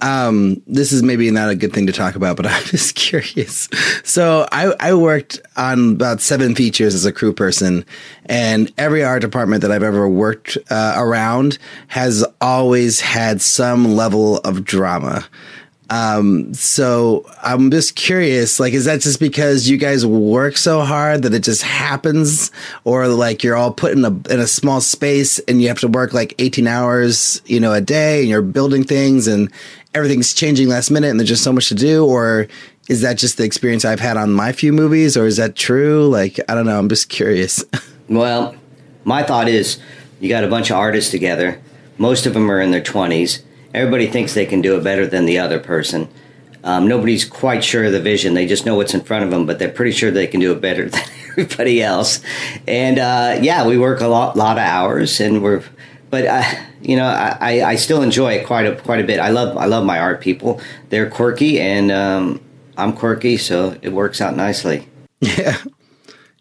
[0.04, 3.70] Um, this is maybe not a good thing to talk about, but I'm just curious.
[4.04, 7.86] So I, I worked on about seven features as a crew person,
[8.26, 14.38] and every art department that I've ever worked uh, around has always had some level
[14.40, 15.26] of drama.
[15.90, 21.22] Um, so I'm just curious, like, is that just because you guys work so hard
[21.22, 22.52] that it just happens,
[22.84, 25.88] or like you're all put in a in a small space and you have to
[25.88, 29.52] work like 18 hours, you know, a day, and you're building things and
[29.94, 32.48] everything's changing last minute, and there's just so much to do, or
[32.90, 36.08] is that just the experience I've had on my few movies, or is that true?
[36.08, 36.80] Like, I don't know.
[36.80, 37.64] I'm just curious.
[38.10, 38.56] well,
[39.04, 39.80] my thought is,
[40.20, 41.62] you got a bunch of artists together.
[41.98, 43.42] Most of them are in their 20s
[43.74, 46.08] everybody thinks they can do it better than the other person.
[46.64, 48.36] Um, nobody's quite sure of the vision.
[48.36, 50.52] They just know what's in front of them, but they're pretty sure they can do
[50.54, 51.02] it better than
[51.32, 52.22] everybody else.
[52.68, 55.64] And uh, yeah, we work a lot, lot of hours, and we're,
[56.14, 56.44] but uh,
[56.80, 59.20] you know, I, I still enjoy it quite a quite a bit.
[59.20, 60.62] I love I love my art people.
[60.90, 62.40] They're quirky, and um,
[62.78, 64.88] I'm quirky, so it works out nicely.
[65.22, 65.58] Yeah.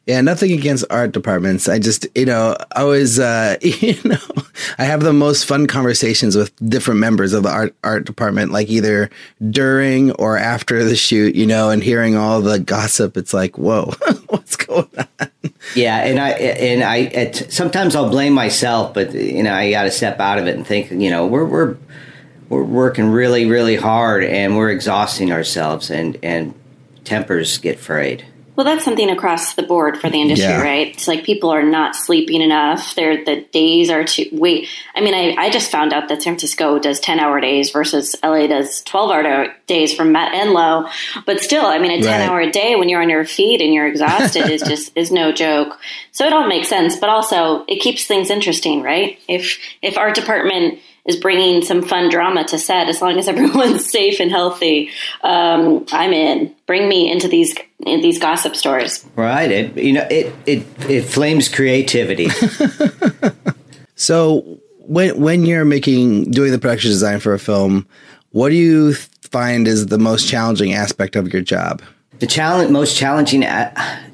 [0.07, 1.69] Yeah, nothing against art departments.
[1.69, 4.19] I just, you know, I always, uh, you know,
[4.77, 8.69] I have the most fun conversations with different members of the art art department, like
[8.69, 9.11] either
[9.51, 13.17] during or after the shoot, you know, and hearing all the gossip.
[13.17, 13.93] It's like, whoa,
[14.27, 15.29] what's going on?
[15.77, 19.85] Yeah, and I and I it, sometimes I'll blame myself, but you know, I got
[19.85, 21.77] to step out of it and think, you know, we're we're
[22.49, 26.55] we're working really really hard and we're exhausting ourselves, and and
[27.05, 28.27] tempers get frayed.
[28.55, 30.61] Well, that's something across the board for the industry, yeah.
[30.61, 30.89] right?
[30.89, 32.95] It's like people are not sleeping enough.
[32.95, 34.69] They're, the days are too wait.
[34.95, 38.15] I mean, I, I just found out that San Francisco does ten hour days versus
[38.23, 40.87] LA does twelve hour days from Met and Low.
[41.25, 42.29] But still, I mean, a ten right.
[42.29, 45.79] hour day when you're on your feet and you're exhausted is just is no joke.
[46.11, 49.19] So it all makes sense, but also it keeps things interesting, right?
[49.29, 52.89] If if art department is bringing some fun drama to set.
[52.89, 54.91] As long as everyone's safe and healthy,
[55.23, 56.55] um, I'm in.
[56.67, 57.55] Bring me into these
[57.85, 59.05] these gossip stories.
[59.17, 59.51] Right.
[59.51, 62.29] It you know it it it flames creativity.
[63.95, 67.87] so when when you're making doing the production design for a film,
[68.31, 71.83] what do you find is the most challenging aspect of your job?
[72.19, 73.73] The challenge, most challenging, uh,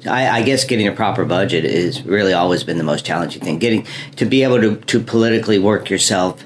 [0.09, 3.59] I, I, guess, getting a proper budget is really always been the most challenging thing.
[3.59, 6.43] Getting to be able to to politically work yourself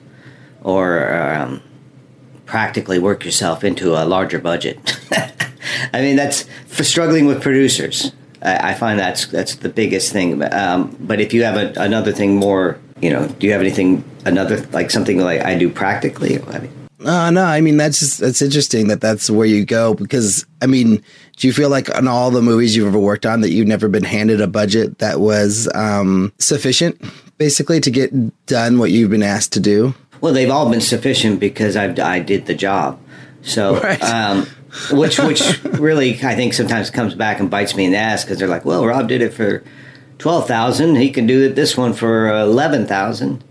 [0.62, 1.62] or um,
[2.54, 4.78] practically work yourself into a larger budget.
[5.92, 8.12] I mean, that's for struggling with producers.
[8.44, 10.44] I, I find that's that's the biggest thing.
[10.54, 14.04] Um, but if you have a, another thing more, you know, do you have anything
[14.24, 16.40] another like something like I do practically?
[16.44, 19.96] I mean, uh, no, I mean that's just that's interesting that that's where you go
[19.96, 21.02] because I mean,
[21.38, 23.90] do you feel like on all the movies you've ever worked on that you've never
[23.90, 27.02] been handed a budget that was um, sufficient,
[27.40, 28.12] basically, to get
[28.46, 29.96] done what you've been asked to do?
[30.24, 32.98] Well, they've all been sufficient because I, I did the job.
[33.42, 34.02] So, right.
[34.02, 34.48] um,
[34.90, 38.40] which which really I think sometimes comes back and bites me in the ass because
[38.40, 39.66] they're like, well, Rob did it for
[40.20, 40.96] twelve thousand.
[40.96, 43.44] He can do this one for eleven thousand.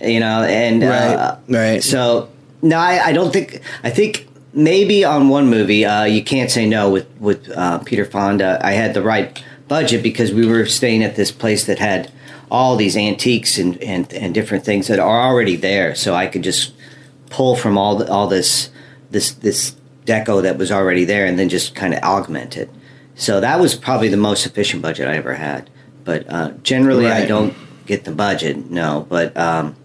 [0.00, 1.80] You know, and right, uh, right.
[1.80, 2.28] So
[2.60, 3.60] no, I, I, don't think.
[3.84, 8.04] I think maybe on one movie, uh, you can't say no with with uh, Peter
[8.04, 8.58] Fonda.
[8.64, 12.10] I had the right budget because we were staying at this place that had
[12.50, 15.94] all these antiques and, and, and different things that are already there.
[15.94, 16.72] So I could just
[17.30, 18.70] pull from all the, all this
[19.10, 22.70] this this deco that was already there and then just kind of augment it.
[23.14, 25.70] So that was probably the most efficient budget I ever had.
[26.04, 27.22] But uh, generally, right.
[27.22, 27.54] I don't
[27.86, 28.70] get the budget.
[28.70, 29.76] No, but um,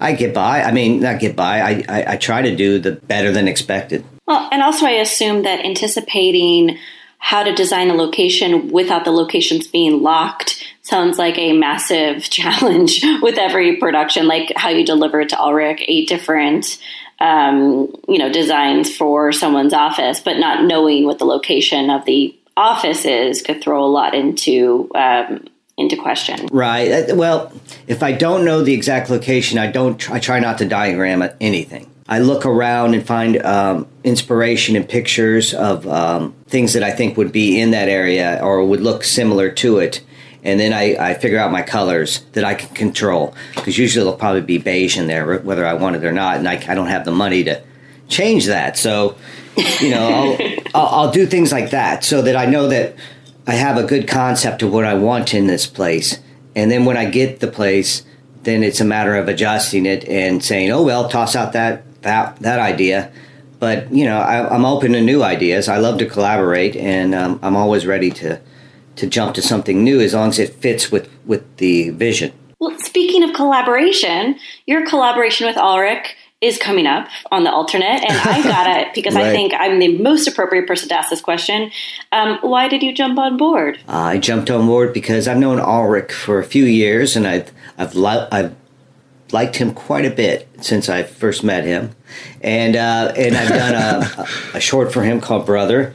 [0.00, 0.62] I get by.
[0.62, 1.60] I mean, not get by.
[1.60, 4.04] I, I, I try to do the better than expected.
[4.26, 6.78] Well, and also I assume that anticipating
[7.18, 13.04] how to design a location without the locations being locked sounds like a massive challenge
[13.20, 16.78] with every production, like how you deliver to Ulrich eight different
[17.20, 22.36] um, you know designs for someone's office, but not knowing what the location of the
[22.56, 26.46] office is could throw a lot into um, into question.
[26.52, 27.10] Right.
[27.10, 27.52] Uh, well,
[27.86, 30.10] if I don't know the exact location, I don't.
[30.10, 31.90] I try not to diagram anything.
[32.06, 37.16] I look around and find um, inspiration in pictures of um, things that I think
[37.16, 40.02] would be in that area or would look similar to it.
[40.44, 44.18] And then I, I figure out my colors that I can control because usually there'll
[44.18, 46.36] probably be beige in there, whether I want it or not.
[46.36, 47.62] And I, I don't have the money to
[48.08, 48.76] change that.
[48.76, 49.16] So,
[49.80, 52.94] you know, I'll, I'll, I'll do things like that so that I know that
[53.46, 56.18] I have a good concept of what I want in this place.
[56.54, 58.04] And then when I get the place,
[58.42, 62.36] then it's a matter of adjusting it and saying, "Oh well, toss out that that
[62.40, 63.10] that idea.
[63.58, 65.68] But you know, I, am open to new ideas.
[65.68, 68.40] I love to collaborate, and um, I'm always ready to
[68.96, 72.32] to jump to something new as long as it fits with with the vision.
[72.58, 78.12] Well, speaking of collaboration, your collaboration with Ulrich is coming up on the alternate, and
[78.12, 79.26] I got it because right.
[79.26, 81.70] I think I'm the most appropriate person to ask this question.
[82.12, 83.78] Um, why did you jump on board?
[83.88, 87.52] Uh, I jumped on board because I've known Ulrich for a few years, and I've
[87.78, 88.54] I've li- I've
[89.32, 91.90] liked him quite a bit since I first met him,
[92.40, 94.26] and uh, and I've done a,
[94.56, 95.94] a, short for him called Brother,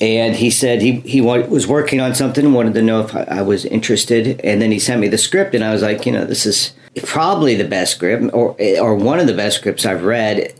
[0.00, 3.64] and he said he he was working on something wanted to know if I, was
[3.64, 6.46] interested, and then he sent me the script, and I was like, you know, this
[6.46, 6.72] is
[7.04, 10.54] probably the best script or or one of the best scripts I've read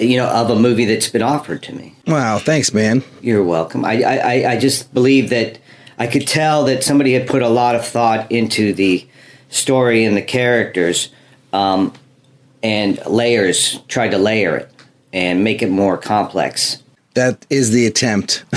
[0.00, 1.94] you know of a movie that's been offered to me.
[2.06, 3.02] Wow thanks man.
[3.20, 3.84] You're welcome.
[3.84, 5.58] I, I i just believe that
[5.98, 9.06] i could tell that somebody had put a lot of thought into the
[9.50, 11.08] story and the characters
[11.52, 11.92] um,
[12.62, 14.70] and layers tried to layer it
[15.12, 16.82] and make it more complex
[17.18, 18.44] that is the attempt.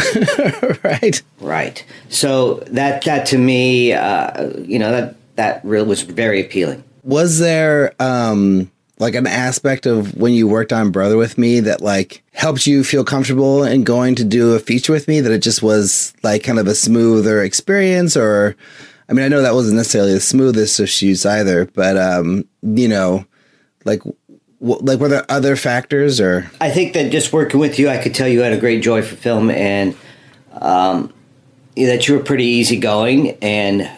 [0.84, 1.21] Right?
[1.39, 1.86] Right.
[2.10, 6.84] So that that to me uh, you know that that really was very appealing.
[7.04, 11.82] Was there um like an aspect of when you worked on Brother with me that
[11.82, 15.41] like helped you feel comfortable in going to do a feature with me that it
[15.41, 18.15] just was like kind of a smoother experience?
[18.15, 18.56] Or
[19.10, 22.88] I mean I know that wasn't necessarily the smoothest of shoots either but um you
[22.88, 23.26] know
[23.86, 24.02] like
[24.62, 28.13] like were there other factors or I think that just working with you I could
[28.13, 29.95] tell you had a great joy for film and
[30.54, 31.13] um
[31.76, 33.89] that you were pretty easygoing and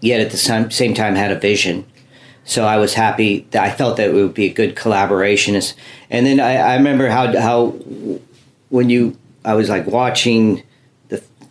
[0.00, 1.84] yet at the same, time had a vision
[2.44, 5.60] so I was happy that I felt that it would be a good collaboration.
[6.10, 7.70] And then I, I remember how how
[8.70, 10.62] when you I was like watching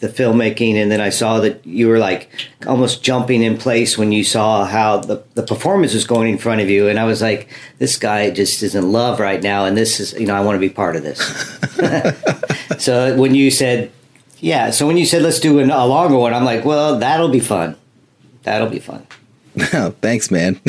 [0.01, 2.29] the filmmaking, and then I saw that you were like
[2.67, 6.59] almost jumping in place when you saw how the the performance was going in front
[6.59, 9.77] of you, and I was like, this guy just is in love right now, and
[9.77, 11.19] this is you know I want to be part of this.
[12.83, 13.91] so when you said.
[14.43, 17.29] Yeah, so when you said let's do an, a longer one, I'm like, well, that'll
[17.29, 17.75] be fun.
[18.41, 19.05] That'll be fun.
[19.73, 20.59] Oh, thanks, man.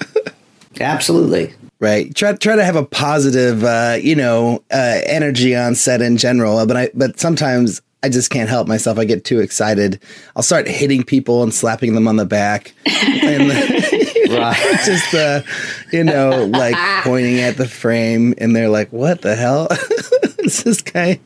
[0.80, 1.54] Absolutely.
[1.78, 2.14] Right.
[2.14, 6.64] Try try to have a positive, uh, you know, uh, energy on set in general.
[6.66, 8.98] But I but sometimes I just can't help myself.
[8.98, 10.00] I get too excited.
[10.36, 13.48] I'll start hitting people and slapping them on the back, and
[14.30, 14.80] right.
[14.84, 15.42] just uh,
[15.92, 19.68] you know, like pointing at the frame, and they're like, "What the hell
[20.38, 21.20] is this guy?"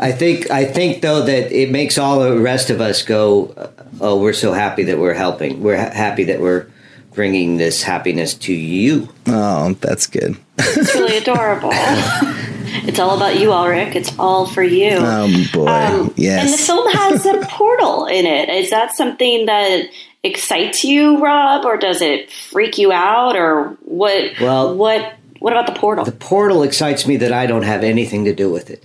[0.00, 3.54] I think I think though that it makes all the rest of us go
[4.00, 5.62] oh, we're so happy that we're helping.
[5.62, 6.66] We're ha- happy that we're
[7.12, 9.08] bringing this happiness to you.
[9.26, 10.36] Oh, that's good.
[10.58, 11.70] it's really adorable.
[12.86, 13.94] it's all about you, Ulrich.
[13.96, 14.96] It's all for you.
[14.98, 16.44] Oh boy, um, yes.
[16.44, 18.48] And the film has a portal in it.
[18.48, 19.88] Is that something that
[20.22, 24.32] excites you, Rob, or does it freak you out, or what?
[24.40, 25.14] Well, what?
[25.38, 26.04] What about the portal?
[26.04, 28.84] The portal excites me that I don't have anything to do with it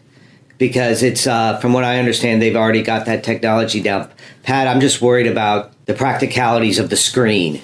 [0.58, 4.10] because it's uh, from what I understand, they've already got that technology down.
[4.43, 7.62] Pat, I'm just worried about the practicalities of the screen.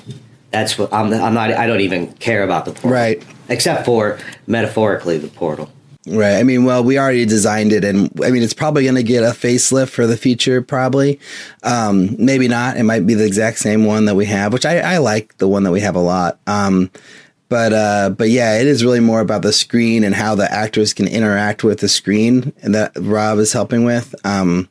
[0.51, 1.13] That's what I'm.
[1.13, 1.51] I'm not.
[1.51, 3.23] I don't even care about the portal, right?
[3.47, 5.71] Except for metaphorically the portal.
[6.09, 6.37] Right.
[6.37, 9.23] I mean, well, we already designed it, and I mean, it's probably going to get
[9.23, 10.61] a facelift for the feature.
[10.61, 11.19] Probably,
[11.61, 12.77] um, maybe not.
[12.77, 15.47] It might be the exact same one that we have, which I, I like the
[15.47, 16.39] one that we have a lot.
[16.47, 16.89] Um,
[17.49, 20.93] but uh, but yeah, it is really more about the screen and how the actors
[20.93, 24.69] can interact with the screen, that Rob is helping with, um,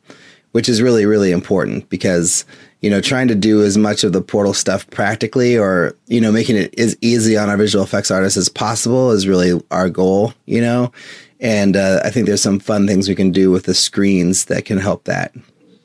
[0.53, 2.45] which is really really important because
[2.79, 6.31] you know trying to do as much of the portal stuff practically, or you know
[6.31, 10.33] making it as easy on our visual effects artists as possible is really our goal.
[10.45, 10.93] You know,
[11.39, 14.65] and uh, I think there's some fun things we can do with the screens that
[14.65, 15.33] can help that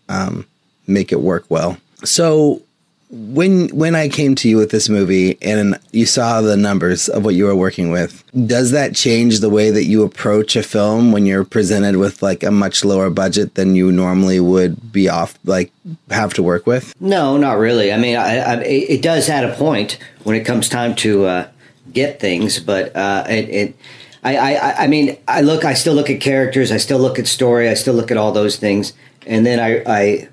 [0.09, 0.47] um,
[0.87, 1.77] make it work well.
[2.05, 2.63] So
[3.11, 7.25] when when I came to you with this movie and you saw the numbers of
[7.25, 11.13] what you were working with, does that change the way that you approach a film
[11.13, 15.39] when you're presented with like a much lower budget than you normally would be off
[15.45, 15.71] like
[16.11, 16.93] have to work with?
[17.01, 17.93] No, not really.
[17.93, 21.49] I mean, I, I, it does at a point when it comes time to uh,
[21.93, 23.77] get things, but uh, it, it
[24.25, 27.27] I, I, I mean, I look, I still look at characters, I still look at
[27.27, 28.95] story, I still look at all those things,
[29.27, 30.29] and then I, I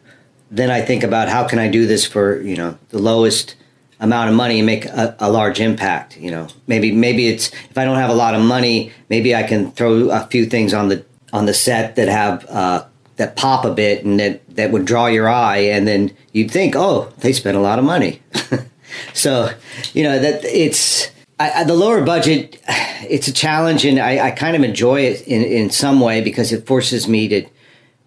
[0.49, 3.55] then I think about how can I do this for you know the lowest
[3.99, 6.17] amount of money and make a, a, large impact.
[6.17, 9.43] You know, maybe maybe it's if I don't have a lot of money, maybe I
[9.43, 12.85] can throw a few things on the on the set that have uh,
[13.17, 16.75] that pop a bit and that that would draw your eye, and then you'd think,
[16.75, 18.21] oh, they spent a lot of money.
[19.13, 19.53] so,
[19.93, 21.10] you know that it's.
[21.41, 25.43] I, the lower budget, it's a challenge, and I, I, kind of enjoy it in,
[25.43, 27.45] in some way because it forces me to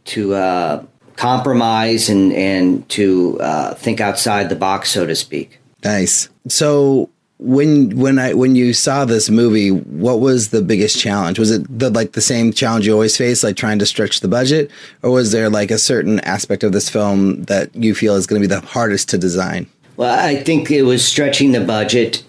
[0.05, 0.85] to uh,
[1.17, 5.59] compromise and and to uh, think outside the box, so to speak.
[5.83, 6.29] Nice.
[6.49, 11.39] So when when I when you saw this movie, what was the biggest challenge?
[11.39, 14.29] Was it the like the same challenge you always face, like trying to stretch the
[14.29, 14.71] budget,
[15.03, 18.41] or was there like a certain aspect of this film that you feel is going
[18.41, 19.67] to be the hardest to design?
[19.97, 22.25] Well, I think it was stretching the budget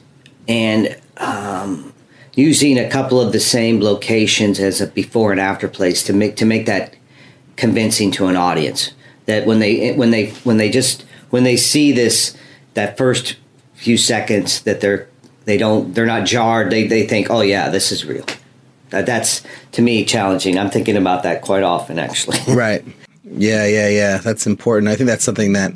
[0.48, 1.93] and um,
[2.36, 6.36] using a couple of the same locations as a before and after place to make
[6.36, 6.96] to make that
[7.56, 8.91] convincing to an audience.
[9.26, 12.36] That when they when they when they just when they see this
[12.74, 13.38] that first
[13.74, 15.08] few seconds that they're
[15.46, 18.26] they don't they're not jarred they they think oh yeah this is real.
[18.91, 19.41] That, that's
[19.72, 20.60] to me challenging.
[20.60, 22.38] I'm thinking about that quite often actually.
[22.48, 22.86] Right.
[23.24, 24.18] Yeah yeah yeah.
[24.18, 24.91] That's important.
[24.91, 25.74] I think that's something that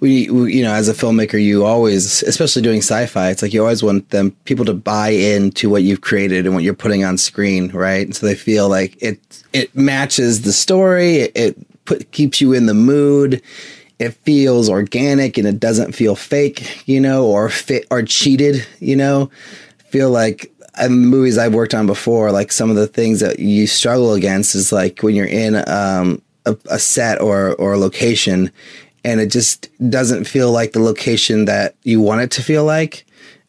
[0.00, 3.62] we, we, you know as a filmmaker you always especially doing sci-fi it's like you
[3.62, 7.16] always want them people to buy into what you've created and what you're putting on
[7.16, 8.06] screen right?
[8.06, 12.52] And so they feel like it it matches the story it, it put keeps you
[12.52, 13.40] in the mood.
[13.98, 18.96] It feels organic and it doesn't feel fake you know or fit or cheated you
[18.96, 19.30] know?
[19.88, 23.38] Feel like in the movies I've worked on before, like some of the things that
[23.38, 27.78] you struggle against is like when you're in um, a, a, set or or a
[27.78, 28.50] location
[29.06, 33.06] and it just doesn't feel like the location that you want it to feel like.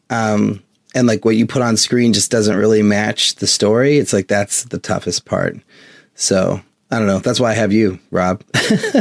[0.08, 0.62] Um,
[0.94, 3.98] and like what you put on screen just doesn't really match the story.
[3.98, 5.58] It's like that's the toughest part.
[6.14, 6.60] So
[6.92, 7.18] I don't know.
[7.18, 8.44] That's why I have you, Rob.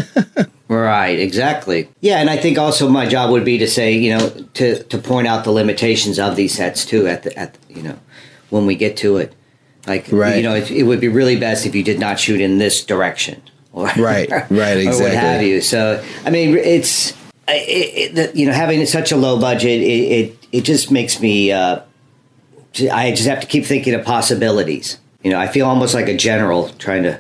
[0.68, 1.90] right, exactly.
[2.02, 4.98] Yeah, and I think also my job would be to say, you know, to to
[4.98, 7.08] point out the limitations of these sets too.
[7.08, 8.00] At the at you know,
[8.50, 9.36] when we get to it,
[9.86, 10.38] like right.
[10.38, 12.84] you know, it, it would be really best if you did not shoot in this
[12.84, 13.44] direction
[13.78, 14.88] or right, right, exactly.
[14.88, 15.62] or what have you.
[15.62, 17.12] So, I mean, it's
[17.48, 21.52] it, it, you know having such a low budget, it it, it just makes me.
[21.52, 21.82] Uh,
[22.92, 24.98] I just have to keep thinking of possibilities.
[25.24, 27.20] You know, I feel almost like a general trying to,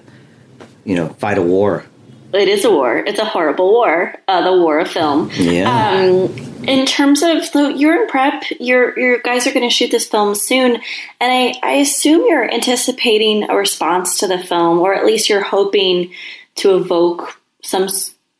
[0.83, 1.85] you know, fight a war.
[2.33, 2.97] It is a war.
[2.97, 4.13] It's a horrible war.
[4.27, 5.31] Uh, the war of film.
[5.33, 6.01] Yeah.
[6.01, 6.29] Um,
[6.67, 10.07] in terms of so you're in prep, your your guys are going to shoot this
[10.07, 10.81] film soon, and
[11.21, 16.11] I, I assume you're anticipating a response to the film, or at least you're hoping
[16.57, 17.87] to evoke some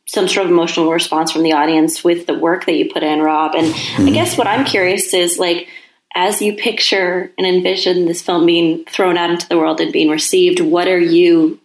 [0.08, 3.20] some sort of emotional response from the audience with the work that you put in,
[3.20, 3.54] Rob.
[3.54, 4.08] And mm-hmm.
[4.08, 5.68] I guess what I'm curious is like
[6.14, 10.08] as you picture and envision this film being thrown out into the world and being
[10.08, 11.60] received, what are you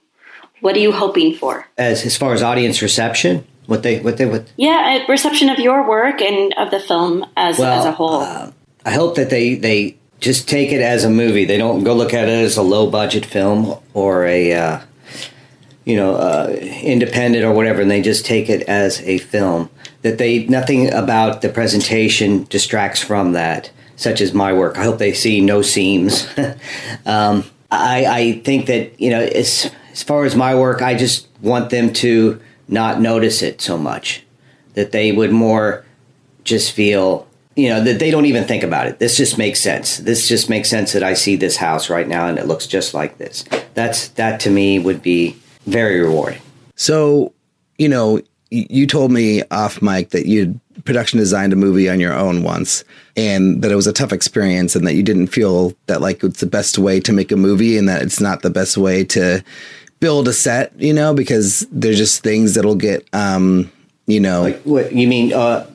[0.59, 1.67] what are you hoping for?
[1.77, 5.87] As as far as audience reception, what they what they what Yeah, reception of your
[5.87, 8.21] work and of the film as well, as a whole.
[8.21, 8.51] Uh,
[8.85, 11.45] I hope that they they just take it as a movie.
[11.45, 14.81] They don't go look at it as a low budget film or a uh,
[15.85, 16.47] you know, uh,
[16.81, 19.69] independent or whatever, and they just take it as a film.
[20.01, 24.77] That they nothing about the presentation distracts from that, such as my work.
[24.77, 26.27] I hope they see no seams.
[27.05, 31.27] um, I, I think that you know, as as far as my work, I just
[31.41, 34.23] want them to not notice it so much.
[34.73, 35.85] That they would more
[36.43, 39.97] just feel you know that they don't even think about it this just makes sense
[39.97, 42.93] this just makes sense that i see this house right now and it looks just
[42.93, 45.35] like this that's that to me would be
[45.65, 46.41] very rewarding.
[46.75, 47.33] So,
[47.77, 52.13] you know, you told me off mic that you'd production designed a movie on your
[52.13, 52.83] own once
[53.15, 56.39] and that it was a tough experience and that you didn't feel that like it's
[56.39, 59.43] the best way to make a movie and that it's not the best way to
[59.99, 63.71] build a set, you know, because there's just things that'll get um,
[64.05, 65.65] you know, like what you mean uh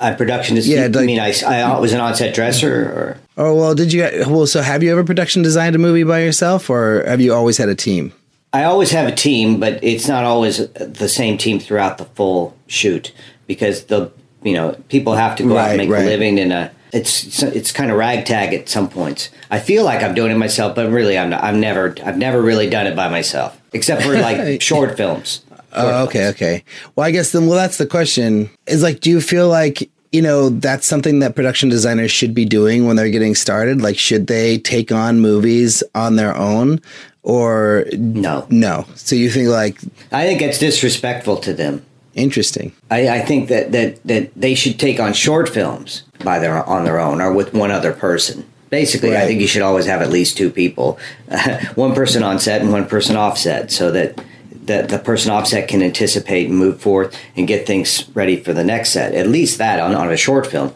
[0.00, 3.74] a production is yeah, like, mean I, I was an on-set dresser or Oh well,
[3.74, 7.20] did you well so have you ever production designed a movie by yourself or have
[7.20, 8.12] you always had a team?
[8.52, 12.56] I always have a team, but it's not always the same team throughout the full
[12.66, 13.12] shoot
[13.46, 14.10] because the
[14.42, 16.02] you know people have to go right, out and make right.
[16.02, 19.30] a living in a it's it's kind of ragtag at some points.
[19.50, 22.40] I feel like I'm doing it myself, but really I'm not, I've never I've never
[22.40, 25.42] really done it by myself except for like short films.
[25.72, 26.34] Oh, okay, films.
[26.36, 26.64] okay.
[26.96, 28.48] Well, I guess then well that's the question.
[28.66, 32.44] Is like do you feel like you know that's something that production designers should be
[32.44, 33.82] doing when they're getting started.
[33.82, 36.80] Like should they take on movies on their own
[37.22, 38.46] or no.
[38.48, 38.86] no?
[38.94, 39.80] So you think like
[40.12, 41.84] i think it's disrespectful to them.
[42.14, 42.72] Interesting.
[42.90, 46.84] I, I think that, that that they should take on short films by their on
[46.84, 48.48] their own or with one other person.
[48.70, 49.22] Basically right.
[49.22, 50.98] i think you should always have at least two people.
[51.74, 54.20] One person on set and one person off set so that
[54.68, 58.64] that the person offset can anticipate and move forth and get things ready for the
[58.64, 59.14] next set.
[59.14, 60.74] At least that on, on a short film.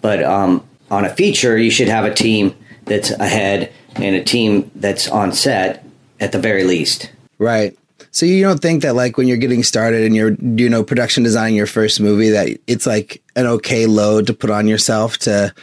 [0.00, 4.70] But um, on a feature, you should have a team that's ahead and a team
[4.76, 5.84] that's on set
[6.20, 7.10] at the very least.
[7.38, 7.76] Right.
[8.12, 11.22] So you don't think that like when you're getting started and you're you know production
[11.22, 15.54] designing your first movie that it's like an okay load to put on yourself to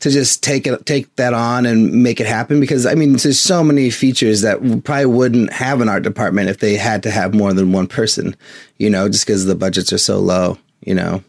[0.00, 3.40] to just take it take that on and make it happen because I mean there's
[3.40, 7.34] so many features that probably wouldn't have an art department if they had to have
[7.34, 8.36] more than one person,
[8.78, 11.22] you know, just because the budgets are so low, you know.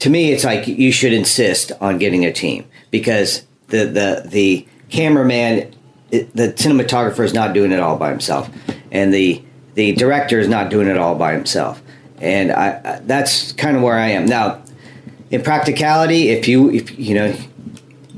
[0.00, 4.66] To me, it's like you should insist on getting a team because the the the
[4.90, 5.74] cameraman,
[6.10, 8.50] the cinematographer is not doing it all by himself,
[8.90, 9.42] and the
[9.74, 11.82] the director is not doing it all by himself,
[12.20, 14.62] and I, that's kind of where I am now.
[15.30, 17.36] In practicality, if you if you know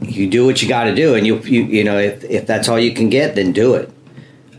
[0.03, 2.69] you do what you got to do, and you you you know if if that's
[2.69, 3.91] all you can get, then do it.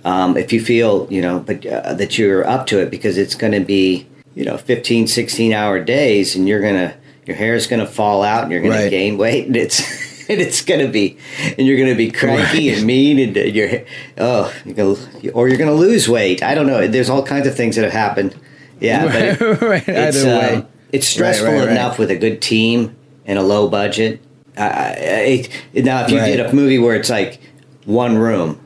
[0.04, 3.36] Um, if you feel you know but uh, that you're up to it because it's
[3.36, 7.56] going to be you know 15 16 hour days and you're going to your hair
[7.56, 8.86] is going to fall out and you're going Right.
[8.86, 9.82] to gain weight and it's
[10.30, 11.18] and it's going to be
[11.58, 13.82] and you're going to be cranky and mean and uh, you're
[14.18, 14.96] oh you're gonna,
[15.34, 17.84] or you're going to lose weight i don't know there's all kinds of things that
[17.84, 18.34] have happened
[18.80, 19.04] yeah
[19.40, 19.84] but right.
[19.90, 20.66] it's, Either uh, way.
[20.94, 21.70] it's stressful right, right.
[21.70, 24.22] enough with a good team and a low budget.
[24.58, 26.36] I, I, I- now, if you Right.
[26.38, 27.40] did a movie where it's like
[27.86, 28.60] one room,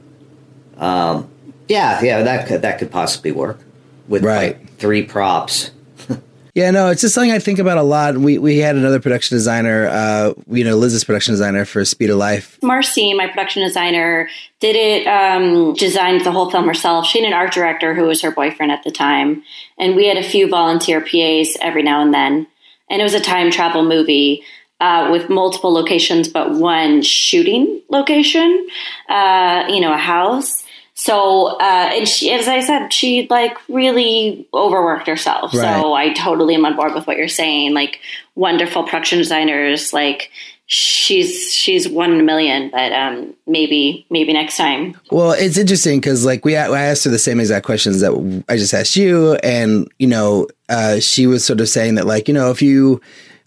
[0.77, 1.29] um,
[1.67, 3.59] yeah, yeah, that could that could possibly work
[4.07, 4.57] with Right.
[4.59, 5.71] like three props.
[6.53, 8.17] Yeah, no, it's just something I think about a lot.
[8.17, 12.17] We we had another production designer, uh, you know, Liz's production designer for Speed of
[12.17, 12.59] Life.
[12.61, 14.27] Marcy, my production designer,
[14.59, 17.05] did it, um, designed the whole film herself.
[17.05, 19.43] She had an art director who was her boyfriend at the time.
[19.79, 22.47] And we had a few volunteer PAs every now and then.
[22.89, 24.43] And it was a time travel movie
[24.81, 28.67] uh, with multiple locations, but one shooting location,
[29.07, 30.63] uh, you know, a house.
[30.95, 35.53] So, uh, and she, as I said, she like really overworked herself.
[35.53, 35.61] Right.
[35.61, 37.73] So I totally am on board with what you're saying.
[37.73, 37.99] Like
[38.35, 40.31] wonderful production designers, like
[40.65, 44.99] she's she's one in a million, but um, maybe maybe next time.
[45.11, 48.57] Well, it's interesting because like we I asked her the same exact questions that I
[48.57, 52.33] just asked you, and you know, uh, she was sort of saying that like you
[52.33, 52.99] know if you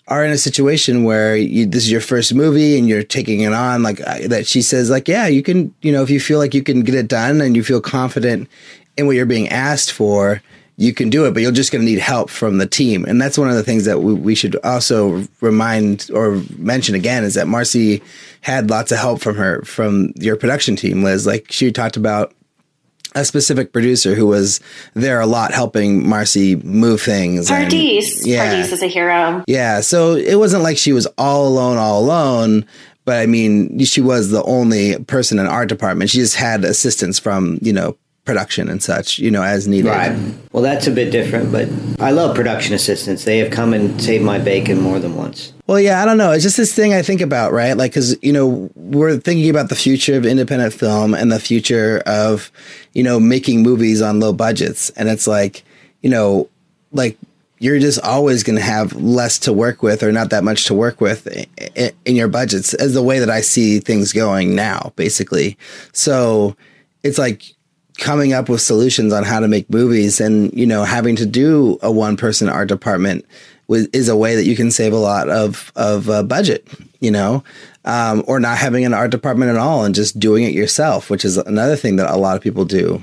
[0.08, 3.52] are in a situation where you, this is your first movie and you're taking it
[3.52, 6.54] on like that she says like yeah you can you know if you feel like
[6.54, 8.48] you can get it done and you feel confident
[8.96, 10.42] in what you're being asked for
[10.76, 13.04] you can do it but you're just going to need help from the team.
[13.04, 17.24] And that's one of the things that we, we should also remind or mention again
[17.24, 18.02] is that marcy
[18.40, 21.26] had lots of help from her from your production team liz.
[21.26, 22.32] Like she talked about
[23.14, 24.60] a specific producer who was
[24.94, 27.50] there a lot helping Marcy move things.
[27.50, 28.44] and- Pardis, yeah.
[28.52, 29.44] Pardis is a hero.
[29.46, 32.64] Yeah, so it wasn't like she was all alone, all alone.
[33.06, 36.10] But I mean, she was the only person in our department.
[36.10, 39.88] She just had assistance from you know production and such, you know, as needed.
[39.88, 40.16] Right.
[40.52, 41.68] Well, that's a bit different, but
[42.00, 43.24] I love production assistants.
[43.24, 45.52] They have come and saved my bacon more than once.
[45.66, 46.32] Well, yeah, I don't know.
[46.32, 47.76] It's just this thing I think about, right?
[47.76, 52.02] Like, because you know, we're thinking about the future of independent film and the future
[52.06, 52.50] of,
[52.92, 55.62] you know, making movies on low budgets, and it's like,
[56.02, 56.48] you know,
[56.92, 57.18] like
[57.58, 60.74] you're just always going to have less to work with or not that much to
[60.74, 61.26] work with
[61.76, 65.56] in your budgets, as the way that I see things going now, basically.
[65.92, 66.56] So
[67.02, 67.54] it's like
[67.98, 71.78] coming up with solutions on how to make movies and you know having to do
[71.82, 73.24] a one person art department
[73.68, 76.66] was, is a way that you can save a lot of of uh, budget
[77.00, 77.42] you know
[77.86, 81.24] um, or not having an art department at all and just doing it yourself which
[81.24, 83.00] is another thing that a lot of people do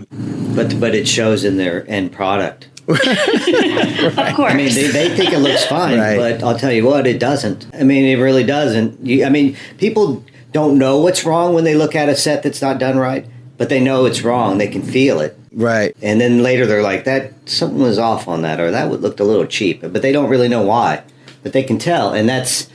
[0.55, 2.67] But but it shows in their end product.
[2.91, 4.51] Of course.
[4.51, 6.17] I mean, they, they think it looks fine, Right.
[6.17, 7.67] but I'll tell you what, it doesn't.
[7.73, 9.05] I mean, it really doesn't.
[9.05, 12.61] You, I mean, people don't know what's wrong when they look at a set that's
[12.61, 13.25] not done right,
[13.61, 14.57] but they know it's wrong.
[14.57, 15.37] They can feel it.
[15.51, 19.19] right And then later they're like, that something was off on that, or that looked
[19.19, 19.81] a little cheap.
[19.81, 21.03] But they don't really know why.
[21.43, 22.71] But they can tell, and that's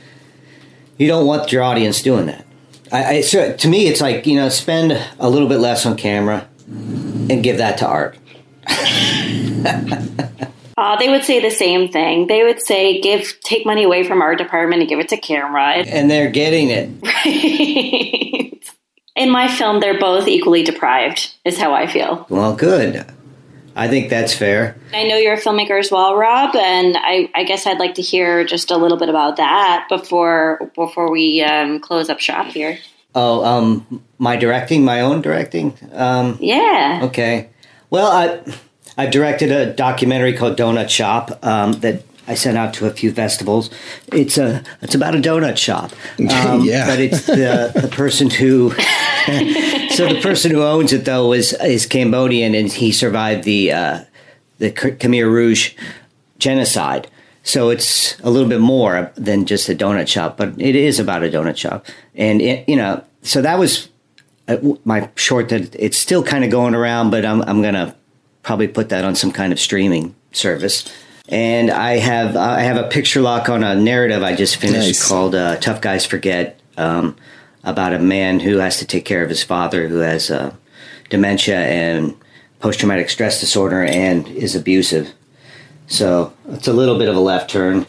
[0.97, 2.45] you don't want your audience doing that.
[2.89, 5.97] I, I so to me, it's like you know, spend a little bit less on
[5.97, 8.17] camera and give that to art.
[10.77, 12.27] Uh, they would say the same thing.
[12.27, 15.77] They would say, "Give, take money away from our department and give it to camera."
[15.87, 16.91] And they're getting it.
[19.17, 21.33] In my film, they're both equally deprived.
[21.43, 22.25] Is how I feel.
[22.29, 23.05] Well, good.
[23.75, 24.75] I think that's fair.
[24.93, 28.01] I know you're a filmmaker as well, Rob, and I, I guess I'd like to
[28.01, 32.79] hear just a little bit about that before before we um, close up shop here.
[33.13, 35.77] Oh, um, my directing, my own directing.
[35.93, 37.01] Um, Yeah.
[37.03, 37.49] okay.
[37.89, 38.39] Well, I
[38.97, 43.11] I've directed a documentary called Donut Shop um, that I sent out to a few
[43.11, 43.69] festivals.
[44.11, 45.93] It's a it's about a donut shop.
[46.19, 46.85] Um, Yeah.
[46.87, 48.71] But it's the the person who
[49.91, 54.03] so the person who owns it though is is Cambodian and he survived the uh,
[54.57, 55.73] the Khmer Rouge
[56.39, 57.07] genocide.
[57.43, 61.23] So it's a little bit more than just a donut shop, but it is about
[61.23, 61.85] a donut shop.
[62.13, 63.87] And it, you know, so that was
[64.49, 67.95] uh, my short that it's still kind of going around, but I'm I'm gonna
[68.43, 70.91] probably put that on some kind of streaming service.
[71.29, 75.07] And I have I have a picture lock on a narrative I just finished Nice.
[75.07, 77.15] called uh, "Tough Guys Forget," um,
[77.63, 80.53] about a man who has to take care of his father who has uh,
[81.09, 82.15] dementia and
[82.61, 85.11] post traumatic stress disorder and is abusive.
[85.87, 87.85] So it's a little bit of a left turn,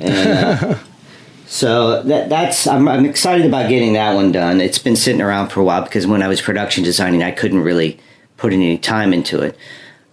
[0.00, 0.78] and uh,
[1.46, 4.60] So that that's I'm, I'm excited about getting that one done.
[4.60, 7.60] It's been sitting around for a while because when I was production designing, I couldn't
[7.60, 7.98] really
[8.36, 9.56] put any time into it.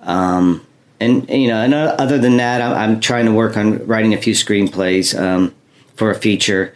[0.02, 0.66] Um,
[1.00, 4.14] and you know, and uh, other than that, I'm, I'm, trying to work on writing
[4.14, 5.54] a few screenplays um,
[5.96, 6.74] for a feature,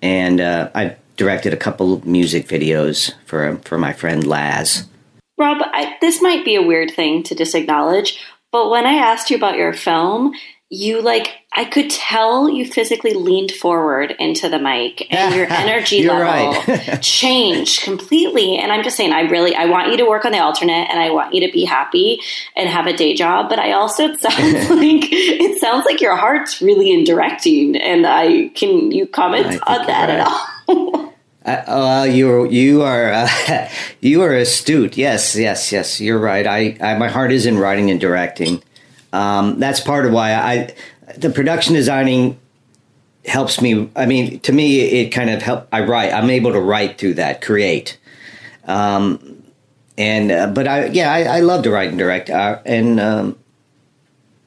[0.00, 4.86] and uh, I directed a couple music videos for for my friend Laz.
[5.38, 8.20] Rob, I, this might be a weird thing to just disacknowledge,
[8.52, 10.32] but when I asked you about your film,
[10.72, 16.02] you like I could tell you physically leaned forward into the mic and your energy
[16.02, 16.54] level
[17.02, 18.56] changed completely.
[18.56, 20.98] And I'm just saying, I really I want you to work on the alternate and
[20.98, 22.20] I want you to be happy
[22.56, 23.50] and have a day job.
[23.50, 27.76] But I also it sounds like it sounds like your heart's really in directing.
[27.76, 30.20] And I can you comment on that right.
[30.20, 31.12] at all?
[31.44, 33.68] Uh, uh, you you are uh,
[34.00, 34.96] you are astute.
[34.96, 36.00] Yes, yes, yes.
[36.00, 36.46] You're right.
[36.46, 38.62] I, I my heart is in writing and directing.
[39.12, 40.74] Um, that's part of why I
[41.16, 42.38] the production designing
[43.24, 43.90] helps me.
[43.94, 45.68] I mean, to me, it kind of help.
[45.72, 46.12] I write.
[46.12, 47.98] I'm able to write through that, create.
[48.64, 49.42] Um,
[49.98, 53.38] and uh, but I yeah, I, I, love to write and direct, uh, and um,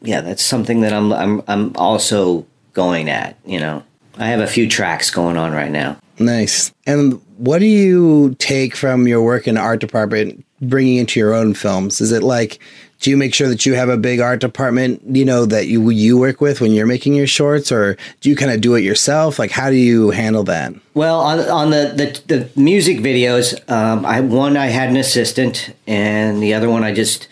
[0.02, 3.38] yeah, that's something that I'm I'm I'm also going at.
[3.46, 3.84] You know,
[4.18, 5.98] I have a few tracks going on right now.
[6.18, 6.74] Nice.
[6.86, 11.34] And what do you take from your work in the art department bringing into your
[11.34, 12.00] own films?
[12.00, 12.60] Is it like
[13.02, 15.90] do you make sure that you have a big art department, you know, that you
[15.90, 18.82] you work with when you're making your shorts, or do you kind of do it
[18.82, 19.38] yourself?
[19.38, 20.74] Like, how do you handle that?
[20.94, 21.94] Well, on, on the,
[22.28, 26.84] the, the music videos, um, I one I had an assistant, and the other one
[26.84, 27.28] I just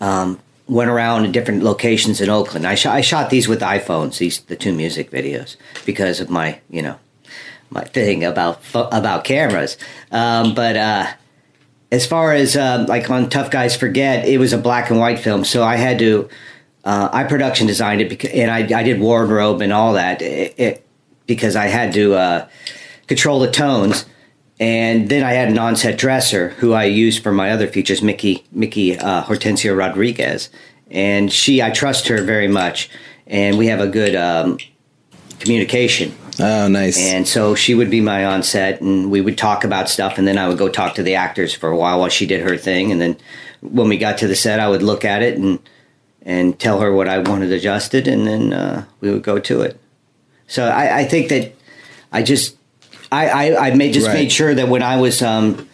[0.00, 2.66] um, went around in different locations in Oakland.
[2.66, 6.58] I, sh- I shot these with iPhones, these the two music videos, because of my
[6.70, 6.98] you know
[7.70, 9.76] my thing about about cameras.
[10.10, 11.06] Um, but uh,
[11.92, 15.18] as far as uh, like on Tough Guys Forget, it was a black and white
[15.20, 16.28] film, so I had to.
[16.84, 20.54] Uh, I production designed it because, and I, I did wardrobe and all that it,
[20.58, 20.86] it,
[21.26, 22.48] because I had to uh,
[23.06, 24.04] control the tones.
[24.58, 28.44] And then I had an on-set dresser who I used for my other features, Mickey
[28.52, 30.50] Mickey uh, Hortensia Rodriguez,
[30.90, 32.88] and she I trust her very much,
[33.26, 34.58] and we have a good um,
[35.42, 36.14] communication.
[36.40, 36.98] Oh, nice.
[36.98, 40.26] And so she would be my on set, and we would talk about stuff, and
[40.26, 42.56] then I would go talk to the actors for a while while she did her
[42.56, 43.16] thing, and then
[43.60, 45.58] when we got to the set, I would look at it and
[46.24, 49.78] and tell her what I wanted adjusted, and then uh, we would go to it.
[50.46, 51.52] So I, I think that
[52.12, 52.56] I just
[53.10, 54.14] I I, I made, just right.
[54.14, 55.68] made sure that when I was um,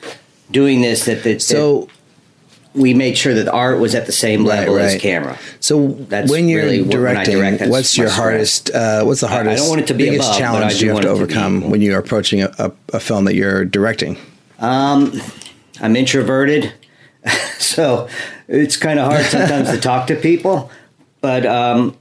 [0.50, 1.88] doing this that that so
[2.74, 4.94] we made sure that art was at the same level right, right.
[4.94, 5.38] as camera.
[5.60, 8.70] So That's when you're really directing, when direct, what's your hardest?
[8.70, 9.54] Uh, what's the hardest?
[9.54, 11.80] I don't want it to be biggest above, challenge you have to overcome to when
[11.80, 14.16] you're approaching a, a, a, film that you're directing.
[14.58, 15.20] Um,
[15.80, 16.72] I'm introverted,
[17.58, 18.08] so
[18.46, 20.70] it's kind of hard sometimes to talk to people.
[21.20, 21.96] But um,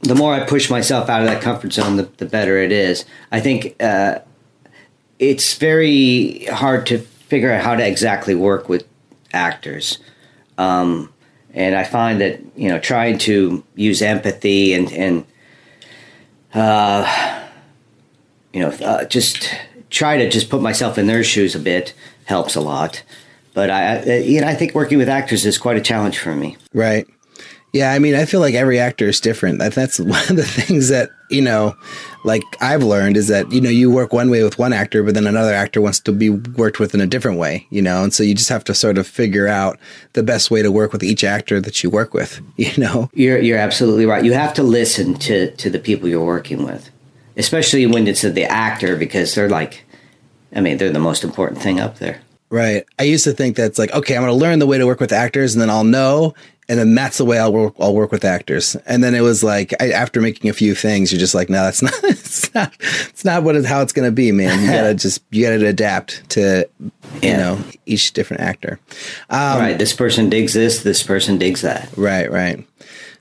[0.00, 3.04] the more I push myself out of that comfort zone, the, the better it is.
[3.30, 4.20] I think uh,
[5.18, 8.87] it's very hard to figure out how to exactly work with
[9.32, 9.98] actors.
[10.56, 11.12] Um,
[11.54, 15.24] and I find that you know trying to use empathy and and
[16.54, 17.44] uh,
[18.52, 19.54] you know uh, just
[19.90, 23.02] try to just put myself in their shoes a bit helps a lot.
[23.54, 26.56] But I, you know I think working with actors is quite a challenge for me.
[26.72, 27.06] Right.
[27.72, 29.58] Yeah, I mean, I feel like every actor is different.
[29.58, 31.76] That's one of the things that you know,
[32.24, 35.14] like I've learned is that you know you work one way with one actor, but
[35.14, 37.66] then another actor wants to be worked with in a different way.
[37.70, 39.78] You know, and so you just have to sort of figure out
[40.14, 42.40] the best way to work with each actor that you work with.
[42.58, 44.24] You know, you're you're absolutely right.
[44.24, 46.90] You have to listen to to the people you're working with,
[47.36, 49.84] especially when it's the actor because they're like,
[50.54, 52.20] I mean, they're the most important thing up there.
[52.50, 52.84] Right.
[52.98, 55.00] I used to think that's like, okay, I'm going to learn the way to work
[55.00, 56.34] with actors and then I'll know
[56.68, 57.74] and then that's the way I'll work.
[57.80, 58.76] I'll work with actors.
[58.86, 61.62] And then it was like I, after making a few things, you're just like, no,
[61.64, 61.94] that's not.
[62.04, 62.74] It's not.
[62.80, 64.60] It's not what it, how it's going to be, man.
[64.60, 66.90] You gotta just you gotta adapt to you
[67.22, 67.36] yeah.
[67.38, 68.78] know each different actor.
[69.30, 69.78] Um, right.
[69.78, 70.82] This person digs this.
[70.82, 71.88] This person digs that.
[71.96, 72.30] Right.
[72.30, 72.64] Right.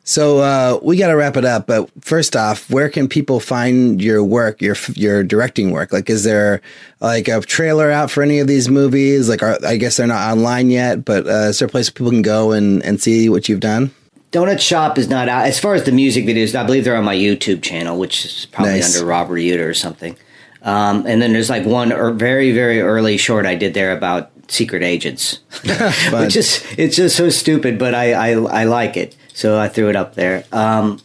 [0.08, 1.68] So uh, we got to wrap it up.
[1.68, 5.92] But first off, where can people find your work, your your directing work?
[5.92, 6.62] Like, is there
[7.02, 9.28] like a trailer out for any of these movies?
[9.28, 12.10] Like, are, I guess they're not online yet, but uh, is there a place people
[12.10, 13.92] can go and, and see what you've done?
[14.32, 15.46] Donut Shop is not out.
[15.46, 18.46] As far as the music videos, I believe they're on my YouTube channel, which is
[18.46, 18.96] probably nice.
[18.96, 20.16] under Rob Riutta or something.
[20.62, 24.32] Um, and then there's like one or very very early short I did there about
[24.48, 25.40] secret agents,
[26.14, 29.18] which is it's just so stupid, but I, I I like it.
[29.38, 30.46] So I threw it up there.
[30.52, 31.00] Um,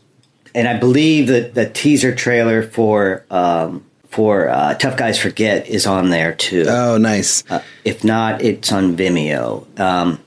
[0.54, 5.86] and I believe that the teaser trailer for um, for uh, Tough Guys Forget is
[5.86, 6.64] on there too.
[6.66, 7.44] Oh, nice.
[7.50, 9.78] Uh, if not, it's on Vimeo.
[9.78, 10.18] Um,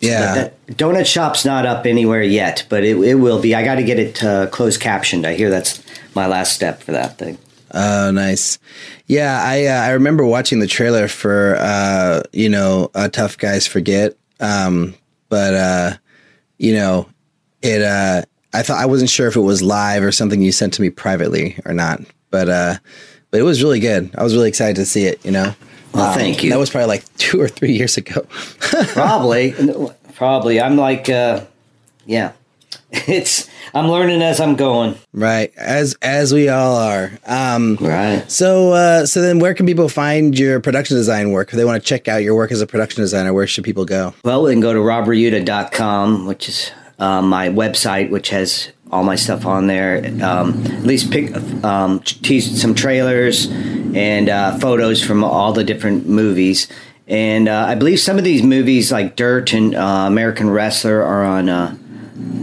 [0.00, 0.34] yeah.
[0.34, 3.56] That, Donut Shop's not up anywhere yet, but it, it will be.
[3.56, 5.26] I got to get it uh, closed captioned.
[5.26, 5.82] I hear that's
[6.14, 7.38] my last step for that thing.
[7.72, 8.60] Oh, nice.
[9.06, 13.66] Yeah, I uh, I remember watching the trailer for uh, you know, uh, Tough Guys
[13.66, 14.16] Forget.
[14.38, 14.94] Um,
[15.28, 15.92] but uh,
[16.58, 17.08] you know,
[17.62, 20.74] it uh, I thought I wasn't sure if it was live or something you sent
[20.74, 22.00] to me privately or not.
[22.30, 22.74] But uh,
[23.30, 24.10] but it was really good.
[24.16, 25.24] I was really excited to see it.
[25.24, 25.54] You know.
[25.92, 26.50] Well, thank you.
[26.50, 28.26] That was probably like two or three years ago.
[28.88, 29.54] probably,
[30.14, 30.60] probably.
[30.60, 31.44] I'm like, uh,
[32.06, 32.32] yeah.
[33.08, 34.96] It's I'm learning as I'm going.
[35.12, 37.10] Right, as as we all are.
[37.26, 38.24] Um, Right.
[38.30, 41.50] So uh, so then, where can people find your production design work?
[41.50, 43.84] If they want to check out your work as a production designer, where should people
[43.84, 44.14] go?
[44.24, 49.16] Well, we can go to robriutta.com, which is uh, my website, which has all my
[49.16, 50.04] stuff on there.
[50.22, 51.34] Um, at least pick
[51.64, 56.68] um, tease some trailers and uh, photos from all the different movies.
[57.08, 61.24] And uh, I believe some of these movies, like Dirt and uh, American Wrestler, are
[61.24, 61.76] on uh,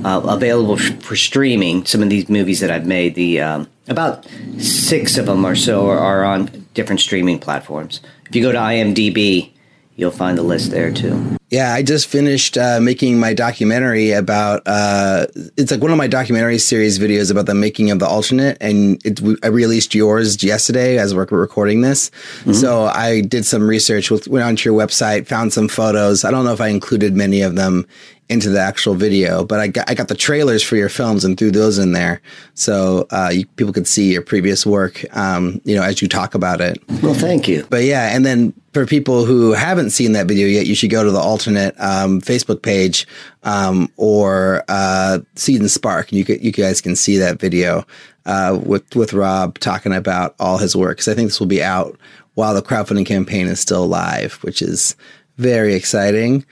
[0.05, 1.85] uh, available for streaming.
[1.85, 4.25] Some of these movies that I've made, the um, about
[4.59, 7.99] six of them or so, are, are on different streaming platforms.
[8.29, 9.52] If you go to IMDb,
[9.95, 11.37] you'll find the list there too.
[11.49, 14.63] Yeah, I just finished uh, making my documentary about.
[14.65, 18.57] Uh, it's like one of my documentary series videos about the making of the alternate,
[18.59, 22.09] and it, I released yours yesterday as we're recording this.
[22.53, 26.25] So I did some research, went onto your website, found some photos.
[26.25, 27.85] I don't know if I included many of them
[28.29, 31.37] into the actual video, but I got I got the trailers for your films and
[31.37, 32.19] threw those in there,
[32.55, 35.05] so uh, you, people could see your previous work.
[35.15, 36.81] Um, you know, as you talk about it.
[37.03, 37.67] Well, thank you.
[37.69, 41.03] But yeah, and then for people who haven't seen that video yet, you should go
[41.03, 43.07] to the alternate um, Facebook page
[43.43, 46.11] um, or uh, Seed and Spark.
[46.11, 47.85] You could, you guys can see that video
[48.25, 50.97] uh, with with Rob talking about all his work.
[50.97, 51.97] Because I think this will be out
[52.33, 54.95] while the crowdfunding campaign is still live, which is
[55.37, 56.45] very exciting.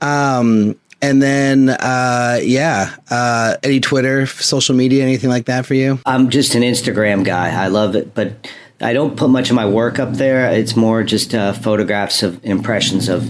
[0.00, 6.00] Um, and then, uh, yeah, uh, any Twitter, social media, anything like that for you?
[6.06, 7.50] I'm just an Instagram guy.
[7.50, 8.50] I love it, but
[8.80, 10.50] I don't put much of my work up there.
[10.52, 13.24] It's more just uh, photographs of impressions of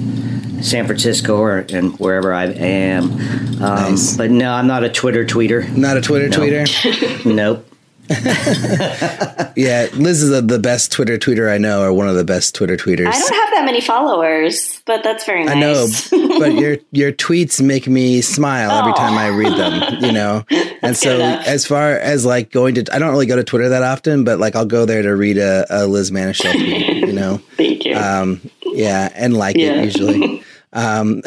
[0.63, 3.05] San Francisco or and wherever I am.
[3.05, 4.17] Um, Nice.
[4.17, 5.75] But no, I'm not a Twitter tweeter.
[5.75, 7.25] Not a Twitter tweeter.
[7.35, 7.67] nope.
[9.57, 12.55] Yeah, Liz is the, the best Twitter tweeter I know, or one of the best
[12.55, 13.09] Twitter tweeters.
[13.09, 15.57] I don't have that many followers, but that's very nice.
[16.13, 20.01] I know, but your your tweets make me smile every time I read them.
[20.05, 20.45] You know,
[20.83, 23.83] and so as far as like going to, I don't really go to Twitter that
[23.83, 27.09] often, but like I'll go there to read a, a Liz Manashil tweet.
[27.09, 27.97] You know, Thank you.
[27.97, 29.73] um, yeah, and like Yeah.
[29.73, 30.45] it usually.
[30.73, 31.23] Um,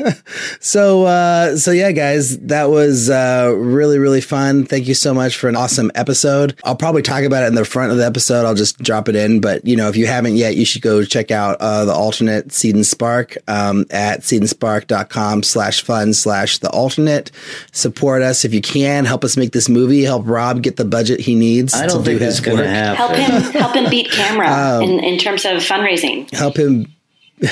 [0.60, 4.64] so, uh, so yeah, guys, that was, uh, really, really fun.
[4.64, 6.58] Thank you so much for an awesome episode.
[6.64, 8.44] I'll probably talk about it in the front of the episode.
[8.46, 11.04] I'll just drop it in, but you know, if you haven't yet, you should go
[11.04, 16.70] check out, uh, the alternate Seed and Spark, um, at seedandspark.com slash fun slash the
[16.70, 17.30] alternate.
[17.72, 19.04] Support us if you can.
[19.04, 20.02] Help us make this movie.
[20.04, 21.74] Help Rob get the budget he needs.
[21.74, 22.70] I don't to think do that's his going to work.
[22.72, 22.96] happen.
[22.96, 26.30] help him help him beat camera Um, in, in terms of fundraising.
[26.32, 26.86] Help him.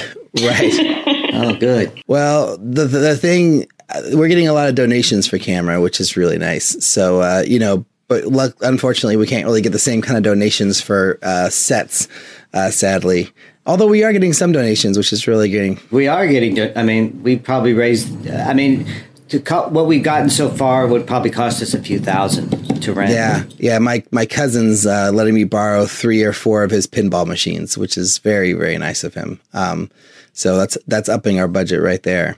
[0.43, 1.21] right.
[1.35, 2.03] Oh, good.
[2.07, 6.01] Well, the the, the thing uh, we're getting a lot of donations for camera, which
[6.01, 6.85] is really nice.
[6.85, 10.23] So uh, you know, but luck, unfortunately, we can't really get the same kind of
[10.23, 12.09] donations for uh, sets.
[12.53, 13.31] Uh, sadly,
[13.67, 15.81] although we are getting some donations, which is really getting.
[15.91, 16.59] We are getting.
[16.77, 18.29] I mean, we probably raised.
[18.31, 18.87] I mean,
[19.29, 22.93] to co- what we've gotten so far would probably cost us a few thousand to
[22.93, 23.11] rent.
[23.11, 23.79] Yeah, yeah.
[23.79, 27.97] My my cousin's uh, letting me borrow three or four of his pinball machines, which
[27.99, 29.41] is very very nice of him.
[29.53, 29.91] Um,
[30.35, 32.37] so that's that's upping our budget right there.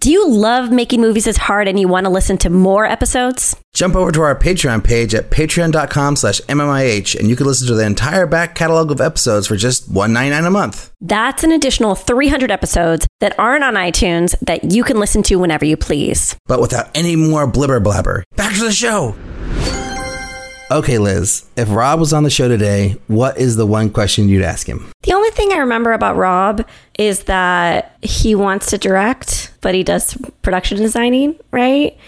[0.00, 3.54] Do you love making movies as hard and you want to listen to more episodes?
[3.74, 7.74] Jump over to our Patreon page at patreon.com slash MMIH and you can listen to
[7.74, 10.90] the entire back catalog of episodes for just $1.99 a month.
[11.02, 15.66] That's an additional 300 episodes that aren't on iTunes that you can listen to whenever
[15.66, 16.34] you please.
[16.46, 18.22] But without any more blibber blabber.
[18.36, 19.14] Back to the show.
[20.72, 24.44] Okay, Liz, if Rob was on the show today, what is the one question you'd
[24.44, 24.88] ask him?
[25.02, 26.64] The only thing I remember about Rob
[26.96, 31.98] is that he wants to direct, but he does production designing, right?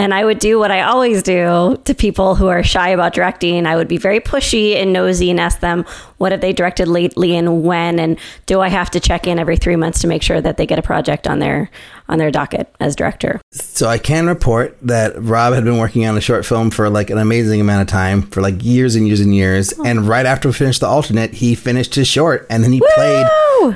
[0.00, 3.66] And I would do what I always do to people who are shy about directing.
[3.66, 5.84] I would be very pushy and nosy and ask them,
[6.16, 7.98] what have they directed lately and when?
[7.98, 10.64] And do I have to check in every three months to make sure that they
[10.64, 11.70] get a project on their
[12.08, 13.42] on their docket as director?
[13.52, 17.10] So I can report that Rob had been working on a short film for like
[17.10, 19.74] an amazing amount of time for like years and years and years.
[19.78, 19.84] Oh.
[19.84, 22.88] And right after we finished the alternate, he finished his short and then he Woo!
[22.94, 23.26] played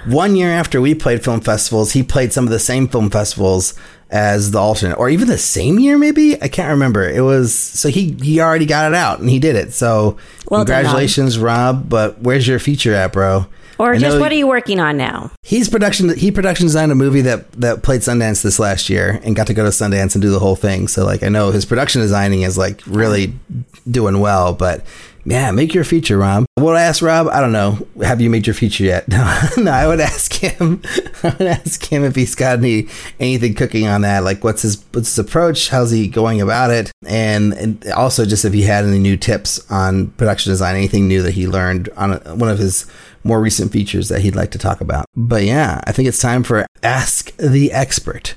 [0.07, 3.75] one year after we played film festivals, he played some of the same film festivals
[4.15, 7.03] as the alternate, or even the same year, maybe I can't remember.
[7.03, 9.73] It was so he he already got it out and he did it.
[9.73, 10.17] So
[10.49, 11.89] well congratulations, done, Rob.
[11.89, 13.47] But where's your feature at, bro?
[13.77, 15.33] Or just what are you working on now?
[15.43, 16.17] He's production.
[16.17, 19.55] He production designed a movie that that played Sundance this last year and got to
[19.55, 20.87] go to Sundance and do the whole thing.
[20.87, 23.35] So like I know his production designing is like really
[23.91, 24.85] doing well, but
[25.25, 26.45] yeah, make your feature, Rob.
[26.57, 27.87] What I ask Rob, I don't know.
[28.03, 29.05] Have you made your feature yet?
[29.15, 29.71] No, no.
[29.71, 30.83] I would ask him.
[31.23, 32.89] I would ask him if he's got any
[33.21, 34.25] anything cooking on that.
[34.25, 35.69] Like, what's his what's his approach?
[35.69, 36.91] How's he going about it?
[37.07, 41.23] And, and also just if he had any new tips on production design, anything new
[41.23, 42.87] that he learned on a, one of his
[43.23, 45.07] more recent features that he'd like to talk about.
[45.17, 48.35] But yeah, I think it's time for Ask the Expert.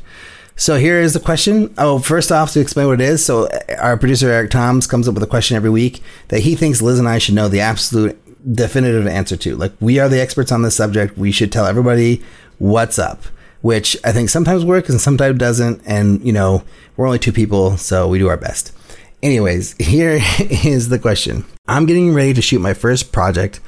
[0.59, 1.71] So here is the question.
[1.77, 3.23] Oh, first off, to explain what it is.
[3.23, 6.55] So uh, our producer Eric Toms comes up with a question every week that he
[6.55, 8.19] thinks Liz and I should know the absolute
[8.55, 9.55] definitive answer to.
[9.55, 11.15] Like we are the experts on this subject.
[11.15, 12.23] We should tell everybody
[12.57, 13.21] what's up,
[13.61, 15.83] which I think sometimes works and sometimes doesn't.
[15.85, 16.63] And you know,
[16.95, 18.73] we're only two people, so we do our best.
[19.21, 21.45] Anyways, here is the question.
[21.67, 23.59] I'm getting ready to shoot my first project.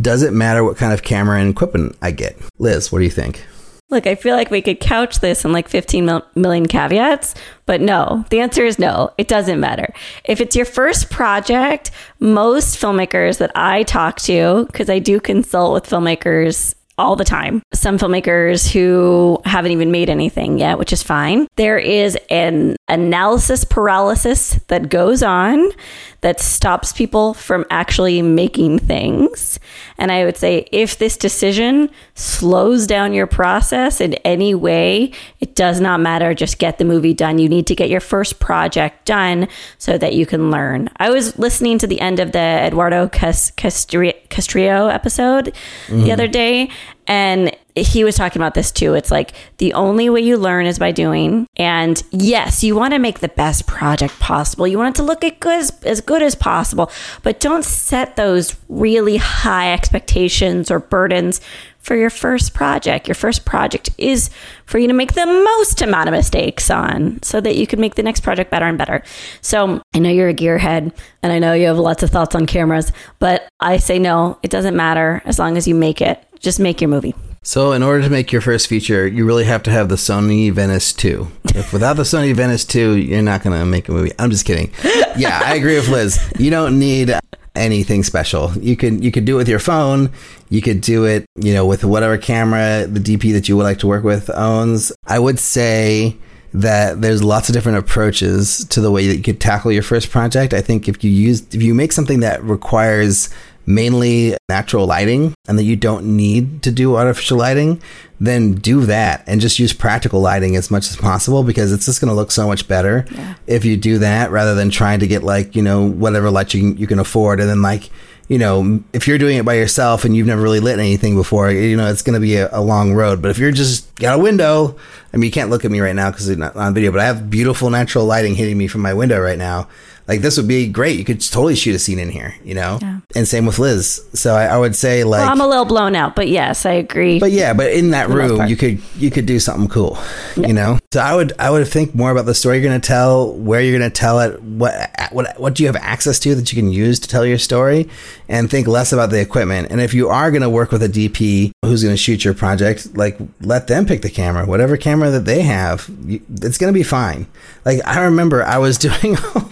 [0.00, 2.36] Does it matter what kind of camera and equipment I get?
[2.58, 3.44] Liz, what do you think?
[3.92, 7.34] Look, I feel like we could couch this in like 15 mil- million caveats,
[7.66, 9.12] but no, the answer is no.
[9.18, 9.92] It doesn't matter.
[10.24, 15.74] If it's your first project, most filmmakers that I talk to, because I do consult
[15.74, 17.62] with filmmakers all the time.
[17.74, 21.46] Some filmmakers who haven't even made anything yet, which is fine.
[21.56, 25.72] There is an analysis paralysis that goes on
[26.20, 29.58] that stops people from actually making things.
[29.98, 35.56] And I would say if this decision slows down your process in any way, it
[35.56, 36.34] does not matter.
[36.34, 37.38] Just get the movie done.
[37.38, 40.90] You need to get your first project done so that you can learn.
[40.98, 45.46] I was listening to the end of the Eduardo Castrillo episode
[45.86, 46.02] mm-hmm.
[46.02, 46.70] the other day,
[47.06, 48.94] and he was talking about this too.
[48.94, 51.46] It's like the only way you learn is by doing.
[51.56, 54.66] And yes, you want to make the best project possible.
[54.66, 56.90] You want it to look as good as, as good as possible,
[57.22, 61.40] but don't set those really high expectations or burdens
[61.78, 63.08] for your first project.
[63.08, 64.30] Your first project is
[64.66, 67.96] for you to make the most amount of mistakes on so that you can make
[67.96, 69.02] the next project better and better.
[69.40, 72.46] So I know you're a gearhead and I know you have lots of thoughts on
[72.46, 76.24] cameras, but I say no, it doesn't matter as long as you make it.
[76.38, 77.14] Just make your movie.
[77.44, 80.52] So, in order to make your first feature, you really have to have the Sony
[80.52, 81.26] Venice 2.
[81.56, 84.12] If without the Sony Venice 2, you're not going to make a movie.
[84.16, 84.70] I'm just kidding.
[85.16, 86.18] Yeah, I agree with Liz.
[86.38, 87.12] You don't need
[87.54, 88.52] anything special.
[88.52, 90.10] You can you could do it with your phone.
[90.48, 93.80] You could do it, you know, with whatever camera the DP that you would like
[93.80, 94.92] to work with owns.
[95.06, 96.16] I would say
[96.54, 100.10] that there's lots of different approaches to the way that you could tackle your first
[100.10, 100.54] project.
[100.54, 103.30] I think if you use if you make something that requires
[103.66, 107.80] mainly natural lighting and that you don't need to do artificial lighting,
[108.20, 112.00] then do that and just use practical lighting as much as possible because it's just
[112.00, 113.34] going to look so much better yeah.
[113.46, 116.72] if you do that rather than trying to get like, you know, whatever light you,
[116.74, 117.90] you can afford and then like,
[118.28, 121.50] you know, if you're doing it by yourself and you've never really lit anything before,
[121.50, 123.20] you know, it's going to be a, a, long road.
[123.20, 124.76] But if you're just got a window,
[125.12, 127.00] I mean, you can't look at me right now because it's not on video, but
[127.00, 129.68] I have beautiful natural lighting hitting me from my window right now
[130.08, 130.98] like this would be great.
[130.98, 132.78] You could totally shoot a scene in here, you know?
[132.80, 133.00] Yeah.
[133.14, 134.04] And same with Liz.
[134.14, 136.72] So I, I would say like well, I'm a little blown out, but yes, I
[136.72, 137.20] agree.
[137.20, 139.98] But yeah, but in that room you could you could do something cool.
[140.36, 140.48] Yeah.
[140.48, 140.78] You know?
[140.92, 143.78] So I would I would think more about the story you're gonna tell, where you're
[143.78, 146.98] gonna tell it, what what what do you have access to that you can use
[147.00, 147.88] to tell your story,
[148.28, 149.68] and think less about the equipment.
[149.70, 153.18] And if you are gonna work with a DP who's gonna shoot your project, like
[153.40, 154.46] let them pick the camera.
[154.46, 157.26] Whatever camera that they have, it's gonna be fine.
[157.64, 159.51] Like I remember I was doing all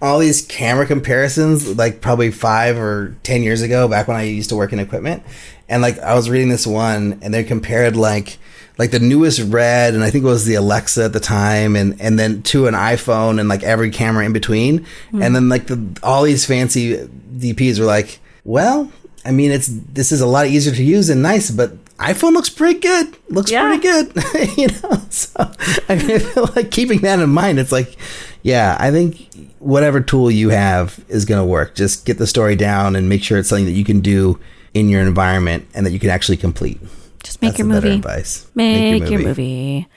[0.00, 4.50] all these camera comparisons like probably 5 or 10 years ago back when I used
[4.50, 5.22] to work in equipment
[5.68, 8.38] and like I was reading this one and they compared like
[8.78, 12.00] like the newest red and I think it was the Alexa at the time and
[12.00, 15.24] and then to an iPhone and like every camera in between mm.
[15.24, 16.96] and then like the all these fancy
[17.36, 18.90] DPs were like well
[19.24, 22.48] I mean it's this is a lot easier to use and nice but iPhone looks
[22.48, 23.14] pretty good.
[23.28, 23.62] Looks yeah.
[23.62, 24.56] pretty good.
[24.56, 25.52] you know, so
[25.86, 27.94] I, mean, I feel like keeping that in mind, it's like,
[28.42, 29.28] yeah, I think
[29.58, 31.74] whatever tool you have is going to work.
[31.74, 34.38] Just get the story down and make sure it's something that you can do
[34.74, 36.80] in your environment and that you can actually complete.
[37.22, 37.90] Just make That's your movie.
[37.90, 38.50] Advice.
[38.54, 39.22] Make, make your, movie.
[39.22, 39.88] your movie.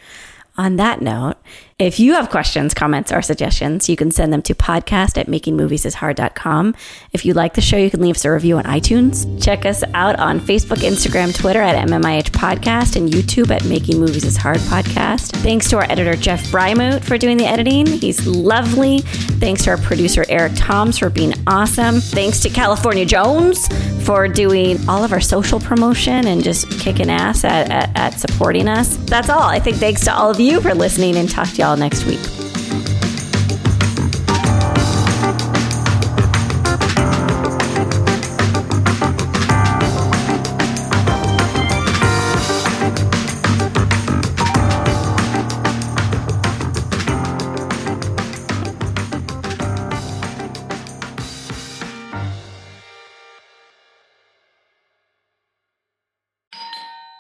[0.57, 1.37] On that note,
[1.83, 6.75] If you have questions, comments, or suggestions, you can send them to podcast at makingmoviesishard.com.
[7.11, 9.43] If you like the show, you can leave us a review on iTunes.
[9.43, 14.23] Check us out on Facebook, Instagram, Twitter at MMIH Podcast, and YouTube at Making Movies
[14.23, 15.33] is Hard Podcast.
[15.43, 17.85] Thanks to our editor, Jeff Brymoot, for doing the editing.
[17.85, 18.99] He's lovely.
[18.99, 21.99] Thanks to our producer, Eric Toms, for being awesome.
[21.99, 23.67] Thanks to California Jones
[24.03, 28.67] for doing all of our social promotion and just kicking ass at, at, at supporting
[28.67, 28.97] us.
[28.97, 29.43] That's all.
[29.43, 32.52] I think thanks to all of you for listening and talk to y'all next week.